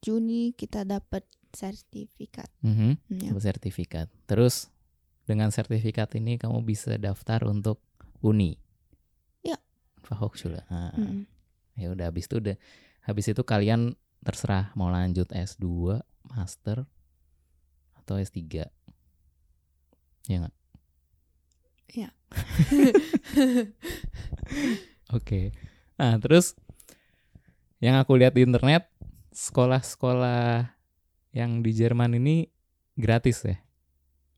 Juni 0.00 0.42
kita 0.56 0.82
dapat 0.82 1.28
sertifikat. 1.52 2.48
Mhm, 2.60 2.96
Hmm, 2.98 3.20
ya. 3.20 3.30
dapat 3.30 3.44
sertifikat. 3.44 4.06
Terus 4.24 4.72
dengan 5.24 5.52
sertifikat 5.52 6.08
ini 6.16 6.34
kamu 6.34 6.64
bisa 6.64 6.96
daftar 6.96 7.44
untuk 7.44 7.84
uni. 8.20 8.56
Ya. 9.40 9.60
Fachhochschule. 10.02 10.64
Ah, 10.66 10.88
Mm-mm. 10.96 11.28
Ya 11.76 11.92
udah 11.92 12.08
habis 12.08 12.24
itu 12.24 12.40
udah 12.40 12.56
habis 13.04 13.28
itu 13.28 13.44
kalian 13.44 13.92
terserah 14.24 14.72
mau 14.72 14.88
lanjut 14.88 15.28
S2, 15.28 16.00
master 16.32 16.88
atau 18.00 18.16
S3. 18.16 18.64
Ya 20.24 20.36
nggak? 20.40 20.56
Ya. 21.94 22.10
Oke. 25.16 25.54
Nah, 26.00 26.18
terus 26.18 26.56
yang 27.78 28.00
aku 28.00 28.16
lihat 28.16 28.32
di 28.32 28.42
internet 28.42 28.88
sekolah-sekolah 29.36 30.72
yang 31.36 31.60
di 31.60 31.70
Jerman 31.76 32.16
ini 32.16 32.48
gratis 32.96 33.44
ya. 33.44 33.60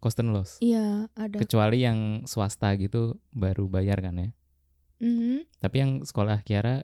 Kostenlos. 0.02 0.58
Iya 0.60 1.08
ada. 1.14 1.38
Kecuali 1.38 1.86
yang 1.86 2.28
swasta 2.28 2.74
gitu 2.76 3.22
baru 3.30 3.70
bayar 3.70 4.02
kan 4.02 4.18
ya. 4.18 4.28
Mhm. 5.00 5.46
Tapi 5.62 5.76
yang 5.78 5.92
sekolah 6.02 6.42
Kiara 6.42 6.82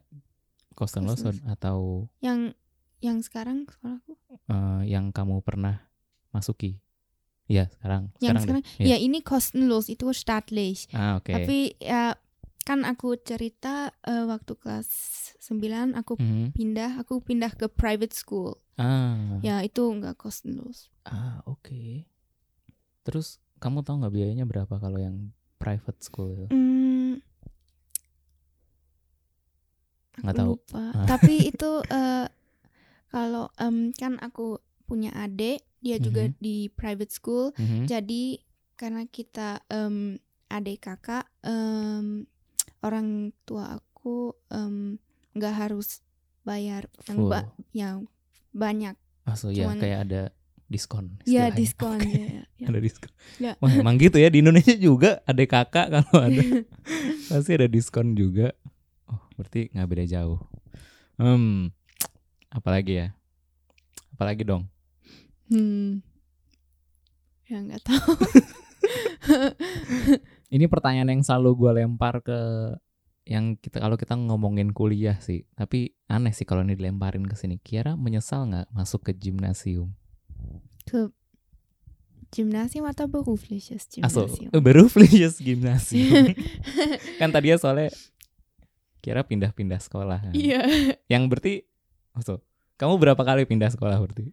kostenlos 0.72 1.16
Kostenlos. 1.16 1.38
atau 1.46 2.08
Yang 2.18 2.54
yang 2.98 3.18
sekarang 3.18 3.66
sekolahku. 3.66 4.14
eh, 4.46 4.80
yang 4.87 5.11
kamu 5.11 5.40
pernah 5.40 5.88
masuki? 6.30 6.78
Iya, 7.46 7.68
sekarang. 7.68 8.11
Yang 8.18 8.32
deh. 8.32 8.40
sekarang. 8.40 8.62
Iya. 8.78 8.87
Ya 8.87 8.96
ini 8.98 9.20
kostenlos 9.20 9.87
itu 9.87 10.08
staatlich. 10.08 10.87
Ah, 10.90 11.16
oke. 11.16 11.28
Tapi 11.28 11.76
ya 11.76 12.16
kan 12.62 12.82
aku 12.82 13.18
cerita 13.18 13.90
eh, 14.00 14.22
waktu 14.22 14.54
kelas 14.54 14.87
9 15.38 15.92
aku 15.92 16.16
Mhm. 16.16 16.52
pindah, 16.52 16.96
aku 16.96 17.18
pindah 17.18 17.52
ke 17.52 17.66
private 17.66 18.12
school. 18.12 18.56
Ah. 18.78 19.37
Ya 19.42 19.61
itu 19.61 19.85
enggak 19.85 20.16
kostenlos. 20.16 20.88
Ah, 21.02 21.42
oke. 21.44 22.06
Terus 23.02 23.37
kamu 23.58 23.82
tahu 23.82 24.00
nggak 24.00 24.12
biayanya 24.12 24.44
berapa 24.46 24.78
kalau 24.78 24.96
yang 24.96 25.35
private 25.58 26.00
school 26.00 26.32
itu? 26.32 26.46
Hmm, 26.48 27.18
aku 27.18 27.50
Nggak 30.18 30.35
tahu. 30.35 30.48
lupa. 30.53 30.85
Ah. 30.92 31.07
Tapi 31.09 31.35
itu 31.51 31.70
eh, 31.87 32.27
kalau 33.09 33.48
em, 33.57 33.92
kan 33.92 34.16
aku 34.18 34.57
punya 34.85 35.09
adik, 35.14 35.64
dia 35.79 35.96
juga 35.96 36.27
Mhm. 36.27 36.37
di 36.38 36.57
private 36.68 37.11
school. 37.11 37.53
Mhm. 37.55 37.87
Jadi 37.87 38.40
karena 38.75 39.07
kita 39.07 39.64
em, 39.66 40.18
adik 40.48 40.83
kakak, 40.83 41.25
em, 41.40 42.29
orang 42.81 43.09
tua 43.42 43.79
aku 43.79 44.35
nggak 45.33 45.55
harus 45.57 46.03
bayar 46.42 46.85
yang 47.07 47.18
ba- 47.25 47.48
yang 47.72 47.96
banyak. 48.51 48.98
Ah, 49.22 49.33
so 49.33 49.48
ya 49.48 49.64
cuman- 49.64 49.79
kayak 49.79 49.98
ada 50.03 50.22
diskon. 50.66 51.16
Ya 51.25 51.48
diskon 51.48 51.96
Oke, 51.96 52.11
ya. 52.35 52.42
ya. 52.59 52.66
Ada 52.66 52.79
diskon. 52.81 53.12
Ya. 53.38 53.53
Wah, 53.59 53.70
emang 53.70 53.96
gitu 53.96 54.16
ya 54.16 54.27
di 54.27 54.40
Indonesia 54.40 54.75
juga 54.75 55.20
ada 55.22 55.40
kakak 55.42 55.87
kalau 55.88 56.16
ada 56.18 56.42
pasti 57.31 57.51
ada 57.55 57.64
diskon 57.66 58.12
juga. 58.12 58.53
Berarti 59.36 59.72
nggak 59.72 59.88
beda 59.88 60.04
jauh. 60.08 60.40
Hmm, 61.16 61.72
apalagi 62.52 63.04
ya? 63.04 63.08
Apalagi 64.16 64.44
dong? 64.44 64.68
Hmm. 65.48 66.00
Ya 67.48 67.60
nggak 67.60 67.84
tahu. 67.84 68.12
Ini 70.54 70.64
pertanyaan 70.68 71.12
yang 71.12 71.22
selalu 71.24 71.50
gue 71.56 71.70
lempar 71.84 72.20
ke 72.20 72.38
yang 73.22 73.54
kita 73.54 73.78
kalau 73.78 73.94
kita 73.94 74.18
ngomongin 74.18 74.74
kuliah 74.74 75.14
sih, 75.22 75.46
tapi 75.54 75.94
aneh 76.10 76.34
sih 76.34 76.42
kalau 76.42 76.66
ini 76.66 76.74
dilemparin 76.74 77.22
ke 77.22 77.38
sini. 77.38 77.54
Kiara 77.62 77.94
menyesal 77.94 78.50
nggak 78.50 78.66
masuk 78.74 79.06
ke 79.06 79.12
gimnasium? 79.14 79.94
Ke 80.82 81.14
Gymnasium 82.32 82.88
atau 82.88 83.04
berufliches 83.12 83.84
Aso, 84.00 84.24
Gymnasium? 84.24 84.50
berufliches 84.64 85.36
gimnasium. 85.36 86.32
kan 87.20 87.28
tadi 87.28 87.52
ya 87.52 87.60
soalnya 87.60 87.92
Kiara 89.02 89.26
pindah-pindah 89.26 89.82
sekolah 89.82 90.30
kan. 90.30 90.32
Iya. 90.32 90.62
Yang 91.10 91.22
berarti, 91.26 91.54
Aso, 92.14 92.38
kamu 92.78 93.02
berapa 93.02 93.18
kali 93.18 93.42
pindah 93.44 93.68
sekolah 93.74 93.98
berarti? 93.98 94.30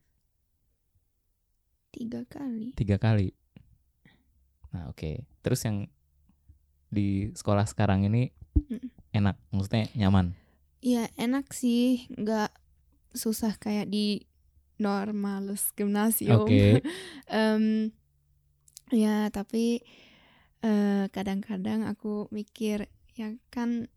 Tiga 1.89 2.21
kali. 2.29 2.77
Tiga 2.77 3.01
kali. 3.01 3.33
Nah 4.69 4.93
oke, 4.93 5.25
terus 5.41 5.65
yang 5.65 5.89
di 6.89 7.33
sekolah 7.33 7.65
sekarang 7.65 8.05
ini 8.05 8.29
Mm. 8.59 8.91
enak, 9.15 9.35
maksudnya 9.49 9.87
nyaman. 9.95 10.35
Iya 10.83 11.07
enak 11.15 11.49
sih, 11.55 12.05
nggak 12.11 12.51
susah 13.15 13.55
kayak 13.55 13.87
di 13.87 14.27
normales 14.77 15.71
gymnasium. 15.73 16.43
Oke. 16.45 16.83
Em, 17.31 17.89
ya 18.91 19.31
tapi 19.31 19.81
eh, 20.59 21.05
kadang-kadang 21.09 21.87
aku 21.87 22.27
mikir 22.29 22.89
ya 23.15 23.31
kan 23.49 23.87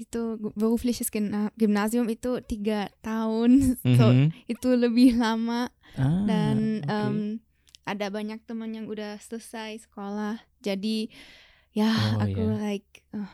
itu 0.00 0.22
berufliches 0.52 1.08
Gymna- 1.08 1.52
Gymnasium 1.54 2.08
itu 2.08 2.40
tiga 2.42 2.88
tahun, 2.98 3.76
so 3.98 4.08
Mhm. 4.08 4.32
itu 4.46 4.68
lebih 4.72 5.14
lama 5.14 5.68
Ah, 5.92 6.24
dan 6.24 6.80
oke. 6.80 6.88
em, 6.88 7.16
ada 7.82 8.06
banyak 8.08 8.40
teman 8.40 8.70
yang 8.70 8.86
udah 8.86 9.18
selesai 9.18 9.84
sekolah, 9.84 10.38
jadi 10.58 11.10
ya 11.70 11.90
Oh, 12.16 12.24
aku 12.24 12.44
iya. 12.48 12.56
like 12.72 12.90
oh, 13.10 13.30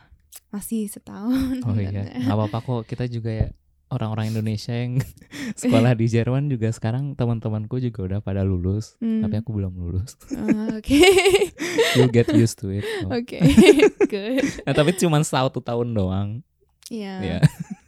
masih 0.49 0.85
setahun. 0.85 1.61
Oh 1.63 1.73
iya, 1.73 1.89
nggak 2.23 2.35
apa-apa 2.35 2.57
kok. 2.59 2.81
Kita 2.85 3.05
juga 3.05 3.29
ya 3.29 3.47
orang-orang 3.87 4.29
Indonesia 4.29 4.73
yang 4.73 4.99
sekolah 5.55 5.93
di 5.93 6.05
Jerman 6.05 6.47
juga 6.47 6.67
sekarang 6.69 7.13
teman-temanku 7.13 7.79
juga 7.79 8.03
udah 8.05 8.19
pada 8.19 8.41
lulus, 8.41 8.97
Hmm. 8.97 9.21
tapi 9.21 9.37
aku 9.37 9.53
belum 9.53 9.73
lulus. 9.73 10.17
Oh, 10.33 10.75
Oke, 10.75 10.99
You'll 11.93 12.09
get 12.09 12.27
used 12.29 12.59
to 12.59 12.69
it. 12.69 12.83
oke, 13.05 13.37
good. 14.05 14.43
Nah, 14.63 14.73
tapi 14.73 14.91
cuma 14.93 15.21
satu 15.21 15.57
tahun 15.59 15.93
doang. 15.93 16.29
Ya. 16.87 17.19
Ya, 17.19 17.39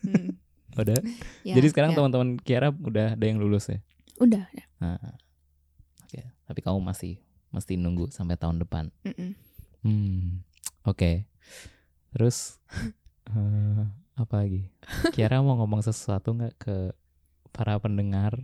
Hmm, 0.03 0.35
udah. 0.81 0.99
ya, 1.43 1.53
Jadi 1.55 1.67
sekarang 1.71 1.91
ya. 1.93 1.95
teman-teman 1.99 2.29
Kiara 2.39 2.71
udah 2.71 3.15
ada 3.15 3.25
yang 3.25 3.39
lulus 3.39 3.69
ya. 3.69 3.79
udah. 4.19 4.43
ya. 4.51 4.65
Nah, 4.79 4.99
Oke, 6.03 6.25
tapi 6.43 6.59
kamu 6.59 6.79
masih 6.81 7.21
mesti 7.49 7.77
nunggu 7.77 8.09
sampai 8.09 8.35
tahun 8.35 8.59
depan. 8.59 8.89
Mm-mm. 9.05 9.31
Hmm, 9.85 10.41
oke. 10.83 11.23
Terus 12.12 12.57
eh, 13.31 13.83
apa 14.17 14.33
lagi? 14.35 14.67
Kiara 15.13 15.39
mau 15.39 15.55
ngomong 15.55 15.79
sesuatu 15.79 16.33
nggak 16.33 16.55
ke 16.57 16.75
para 17.53 17.77
pendengar? 17.79 18.35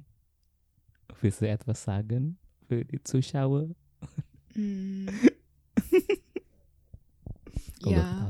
Visi 1.20 1.48
etwas 1.48 1.80
sagen 1.80 2.36
für 2.68 2.84
die 2.84 3.00
Zuschauer? 3.02 3.72
Hmm, 4.54 5.08
ya, 7.86 8.30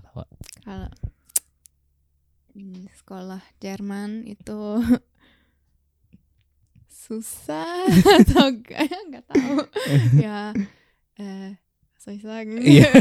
kalau 0.65 0.89
sekolah 2.95 3.43
Jerman 3.59 4.23
itu 4.23 4.79
susah 7.05 7.85
atau 8.23 8.49
enggak 8.49 8.89
nggak 9.11 9.25
tahu 9.29 9.55
ya 10.17 10.55
eh 11.19 11.59
soisang 12.01 12.61
Iya, 12.61 12.91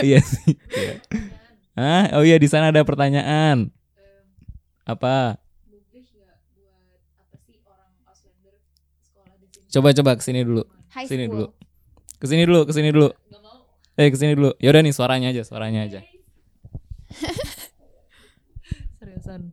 iya 0.00 0.20
sih. 0.24 0.56
Iya. 0.72 0.94
Hah? 1.76 2.04
Oh 2.16 2.24
iya 2.24 2.40
di 2.40 2.48
sana 2.48 2.72
ada 2.72 2.80
pertanyaan. 2.80 3.68
Apa? 4.88 5.36
Coba 9.68 9.92
coba 9.92 10.16
ke 10.16 10.24
sini 10.24 10.48
dulu. 10.48 10.64
high 10.96 11.04
Sini 11.04 11.28
school 11.28 11.36
dulu. 11.36 11.46
Ke 12.16 12.24
sini 12.24 12.42
dulu, 12.48 12.60
ke 12.64 12.72
sini 12.72 12.88
dulu. 12.88 13.08
Eh 14.00 14.08
ke 14.08 14.16
sini 14.16 14.32
dulu. 14.32 14.50
Yaudah 14.64 14.80
nih 14.80 14.94
suaranya 14.96 15.28
aja, 15.28 15.44
suaranya 15.44 15.84
aja. 15.84 16.00
Seriusan. 19.28 19.52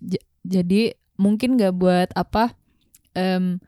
J- 0.00 0.26
jadi 0.44 0.82
mungkin 1.20 1.56
nggak 1.56 1.74
buat 1.76 2.08
apa 2.16 2.56
em 3.16 3.60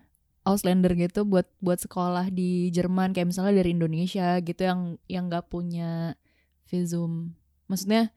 Auslander 0.42 0.92
gitu 0.98 1.22
buat 1.22 1.46
buat 1.62 1.78
sekolah 1.78 2.28
di 2.34 2.66
Jerman 2.74 3.14
kayak 3.14 3.30
misalnya 3.30 3.62
dari 3.62 3.70
Indonesia 3.78 4.42
gitu 4.42 4.60
yang 4.60 4.80
yang 5.06 5.30
nggak 5.30 5.46
punya 5.48 6.18
visum. 6.66 7.36
Maksudnya 7.70 8.10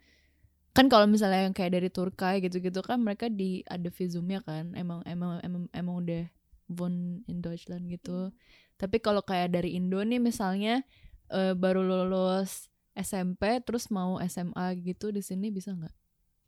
kan 0.76 0.92
kalau 0.92 1.08
misalnya 1.08 1.48
yang 1.48 1.56
kayak 1.56 1.78
dari 1.80 1.90
Turkai 1.94 2.44
gitu-gitu 2.44 2.82
kan 2.84 3.00
mereka 3.00 3.32
di 3.32 3.64
ada 3.70 3.88
visumnya 3.94 4.44
kan 4.44 4.76
emang 4.76 5.06
emang 5.08 5.40
emang 5.46 5.64
emang 5.72 5.96
udah 6.04 6.24
von 6.68 7.22
in 7.30 7.40
Deutschland 7.46 7.88
gitu. 7.94 8.34
Tapi 8.76 8.98
kalau 9.00 9.22
kayak 9.24 9.56
dari 9.56 9.78
Indo 9.78 10.02
nih 10.04 10.20
misalnya 10.20 10.84
eh, 11.32 11.54
baru 11.56 11.86
lulus 11.86 12.68
SMP 12.98 13.62
terus 13.64 13.88
mau 13.94 14.18
SMA 14.20 14.74
gitu 14.82 15.14
di 15.14 15.22
sini 15.22 15.54
bisa 15.54 15.72
nggak? 15.78 16.05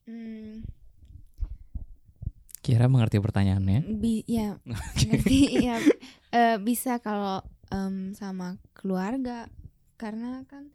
Hmm, 0.08 0.64
Kira 2.64 2.88
mengerti 2.88 3.20
pertanyaannya? 3.20 3.80
bi 3.88 4.24
ya. 4.28 4.60
Ngerti 5.08 5.40
ya 5.64 5.80
eh, 6.36 6.56
bisa 6.60 7.00
kalau 7.00 7.40
em, 7.72 8.12
sama 8.12 8.60
keluarga. 8.76 9.48
Karena 9.96 10.44
kan 10.48 10.68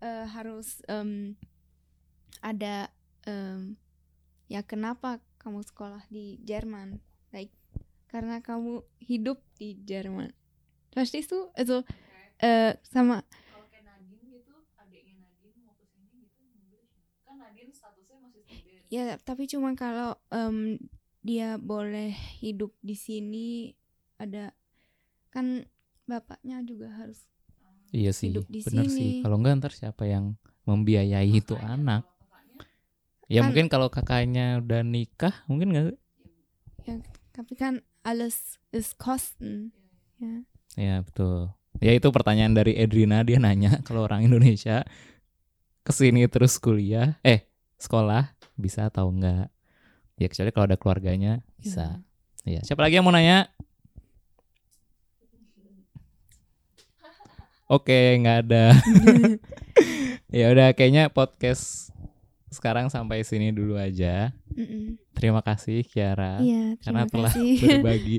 eh, 0.00 0.24
harus 0.26 0.80
em, 0.88 1.36
ada 2.40 2.88
em, 3.24 3.76
ya 4.48 4.60
kenapa 4.60 5.20
kamu 5.36 5.60
sekolah 5.62 6.04
di 6.08 6.40
Jerman? 6.40 7.00
Like 7.32 7.52
karena 8.08 8.40
kamu 8.40 8.80
hidup 9.00 9.40
di 9.56 9.76
Jerman. 9.80 10.32
Verstehst 10.92 11.28
du? 11.28 11.52
Also 11.52 11.84
eh, 12.38 12.72
sama 12.84 13.20
Kalau 13.44 13.68
kayak 13.68 13.84
Nadine 13.84 14.24
gitu, 14.32 14.54
adiknya 14.76 15.20
Nadine 15.20 15.60
mau 15.60 15.76
ke 15.76 15.84
sini 15.86 16.24
gitu, 16.24 16.78
kan 17.22 17.36
Nadine 17.36 17.68
statusnya 17.68 18.16
masih 18.22 18.40
student. 18.48 18.83
Ya, 18.94 19.18
tapi 19.26 19.50
cuma 19.50 19.74
kalau 19.74 20.14
em, 20.30 20.78
dia 21.26 21.58
boleh 21.58 22.14
hidup 22.38 22.70
di 22.78 22.94
sini 22.94 23.48
ada 24.22 24.54
kan 25.34 25.66
bapaknya 26.06 26.62
juga 26.62 26.94
harus 26.94 27.26
Iya 27.90 28.10
sih, 28.10 28.30
Hidup 28.34 28.46
di 28.50 28.58
bener 28.62 28.86
sini. 28.86 28.94
sih. 28.98 29.10
Kalau 29.22 29.38
enggak 29.38 29.54
ntar 29.62 29.72
siapa 29.74 30.02
yang 30.06 30.34
membiayai 30.66 31.30
itu 31.30 31.54
anak? 31.58 32.02
Ya 33.30 33.42
Kan- 33.42 33.50
mungkin 33.50 33.66
kalau 33.70 33.86
kakaknya 33.90 34.58
udah 34.62 34.82
nikah, 34.86 35.34
mungkin 35.50 35.74
nggak? 35.74 35.84
sih? 35.90 35.98
tapi 37.34 37.58
kan 37.58 37.82
alles 38.06 38.62
ist 38.70 38.94
Kosten. 38.94 39.74
Ya. 40.22 40.46
Ya 40.78 40.94
betul. 41.02 41.50
Ya 41.82 41.90
itu 41.94 42.06
pertanyaan 42.14 42.54
dari 42.54 42.78
Edrina 42.78 43.26
dia 43.26 43.38
nanya 43.42 43.82
kalau 43.86 44.06
orang 44.06 44.22
Indonesia 44.26 44.86
ke 45.82 45.92
sini 45.94 46.26
terus 46.30 46.58
kuliah, 46.62 47.18
eh 47.26 47.46
sekolah 47.84 48.32
bisa 48.56 48.88
atau 48.88 49.12
enggak? 49.12 49.52
Ya 50.16 50.26
kecuali 50.30 50.50
kalau 50.54 50.66
ada 50.70 50.78
keluarganya 50.80 51.44
bisa. 51.60 52.00
Ya 52.48 52.64
siapa 52.64 52.80
lagi 52.80 52.96
yang 52.96 53.04
mau 53.04 53.12
nanya? 53.12 53.52
Oke 57.68 58.20
nggak 58.20 58.38
ada. 58.48 58.76
ya 60.38 60.52
udah 60.52 60.72
kayaknya 60.76 61.12
podcast 61.12 61.92
sekarang 62.52 62.88
sampai 62.88 63.26
sini 63.26 63.50
dulu 63.52 63.76
aja. 63.76 64.32
Mm-mm. 64.54 65.00
Terima 65.12 65.42
kasih 65.42 65.82
Kiara 65.84 66.40
karena 66.80 67.04
terima 67.04 67.12
telah 67.12 67.32
kasih. 67.34 67.58
berbagi 67.60 68.16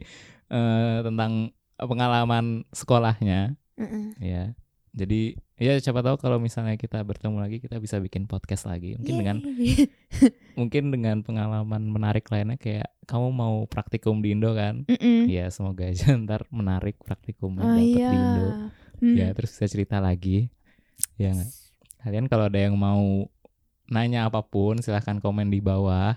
eh, 0.51 0.97
tentang 1.05 1.53
pengalaman 1.79 2.65
sekolahnya. 2.69 3.57
Mm-mm. 3.75 4.15
ya 4.23 4.55
jadi 4.95 5.35
ya 5.55 5.79
siapa 5.79 5.99
tahu 5.99 6.19
kalau 6.19 6.35
misalnya 6.35 6.75
kita 6.75 6.99
bertemu 6.99 7.39
lagi 7.39 7.57
kita 7.59 7.79
bisa 7.79 7.95
bikin 7.97 8.27
podcast 8.27 8.67
lagi 8.67 8.95
mungkin 8.95 9.15
dengan 9.15 9.37
Yeay. 9.39 9.87
mungkin 10.59 10.91
dengan 10.91 11.23
pengalaman 11.23 11.79
menarik 11.85 12.27
lainnya 12.27 12.55
kayak 12.55 12.91
kamu 13.05 13.31
mau 13.31 13.63
praktikum 13.63 14.19
di 14.19 14.31
Indo 14.31 14.51
kan 14.51 14.83
Mm-mm. 14.83 15.27
ya 15.27 15.47
semoga 15.47 15.87
aja 15.87 16.11
ntar 16.21 16.43
menarik 16.49 16.99
praktikumnya 16.99 17.63
Oh 17.65 17.75
iya. 17.75 18.09
di 18.11 18.15
Indo 18.15 18.47
Hmm. 18.95 19.11
ya 19.11 19.27
terus 19.35 19.51
bisa 19.51 19.67
cerita 19.67 19.99
lagi 19.99 20.47
ya 21.19 21.35
kalian 21.99 22.31
kalau 22.31 22.47
ada 22.47 22.55
yang 22.55 22.79
mau 22.79 23.27
nanya 23.85 24.23
apa 24.23 24.39
pun 24.39 24.79
silahkan 24.79 25.19
komen 25.19 25.51
di 25.51 25.59
bawah 25.59 26.15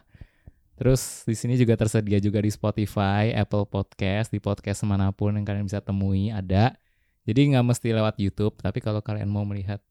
terus 0.74 1.26
di 1.26 1.34
sini 1.34 1.58
juga 1.58 1.74
tersedia 1.74 2.18
juga 2.18 2.38
di 2.38 2.46
Spotify 2.48 3.34
Apple 3.34 3.66
Podcast 3.66 4.30
di 4.30 4.38
podcast 4.38 4.86
mana 4.86 5.10
pun 5.10 5.34
yang 5.34 5.42
kalian 5.42 5.66
bisa 5.66 5.82
temui 5.82 6.30
ada 6.30 6.78
jadi 7.28 7.40
nggak 7.52 7.66
mesti 7.68 7.92
lewat 7.92 8.16
YouTube 8.16 8.56
tapi 8.56 8.80
kalau 8.80 9.04
kalian 9.04 9.28
mau 9.28 9.44
melihat 9.44 9.84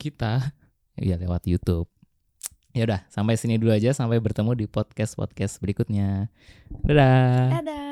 kita 0.00 0.56
ya 0.96 1.20
lewat 1.20 1.44
YouTube. 1.44 1.92
Ya 2.72 2.88
udah 2.88 3.04
sampai 3.12 3.36
sini 3.36 3.60
dulu 3.60 3.76
aja 3.76 3.92
sampai 3.92 4.16
bertemu 4.16 4.56
di 4.56 4.64
podcast 4.64 5.12
podcast 5.20 5.60
berikutnya. 5.60 6.32
Dadah. 6.88 7.60
Dadah. 7.60 7.91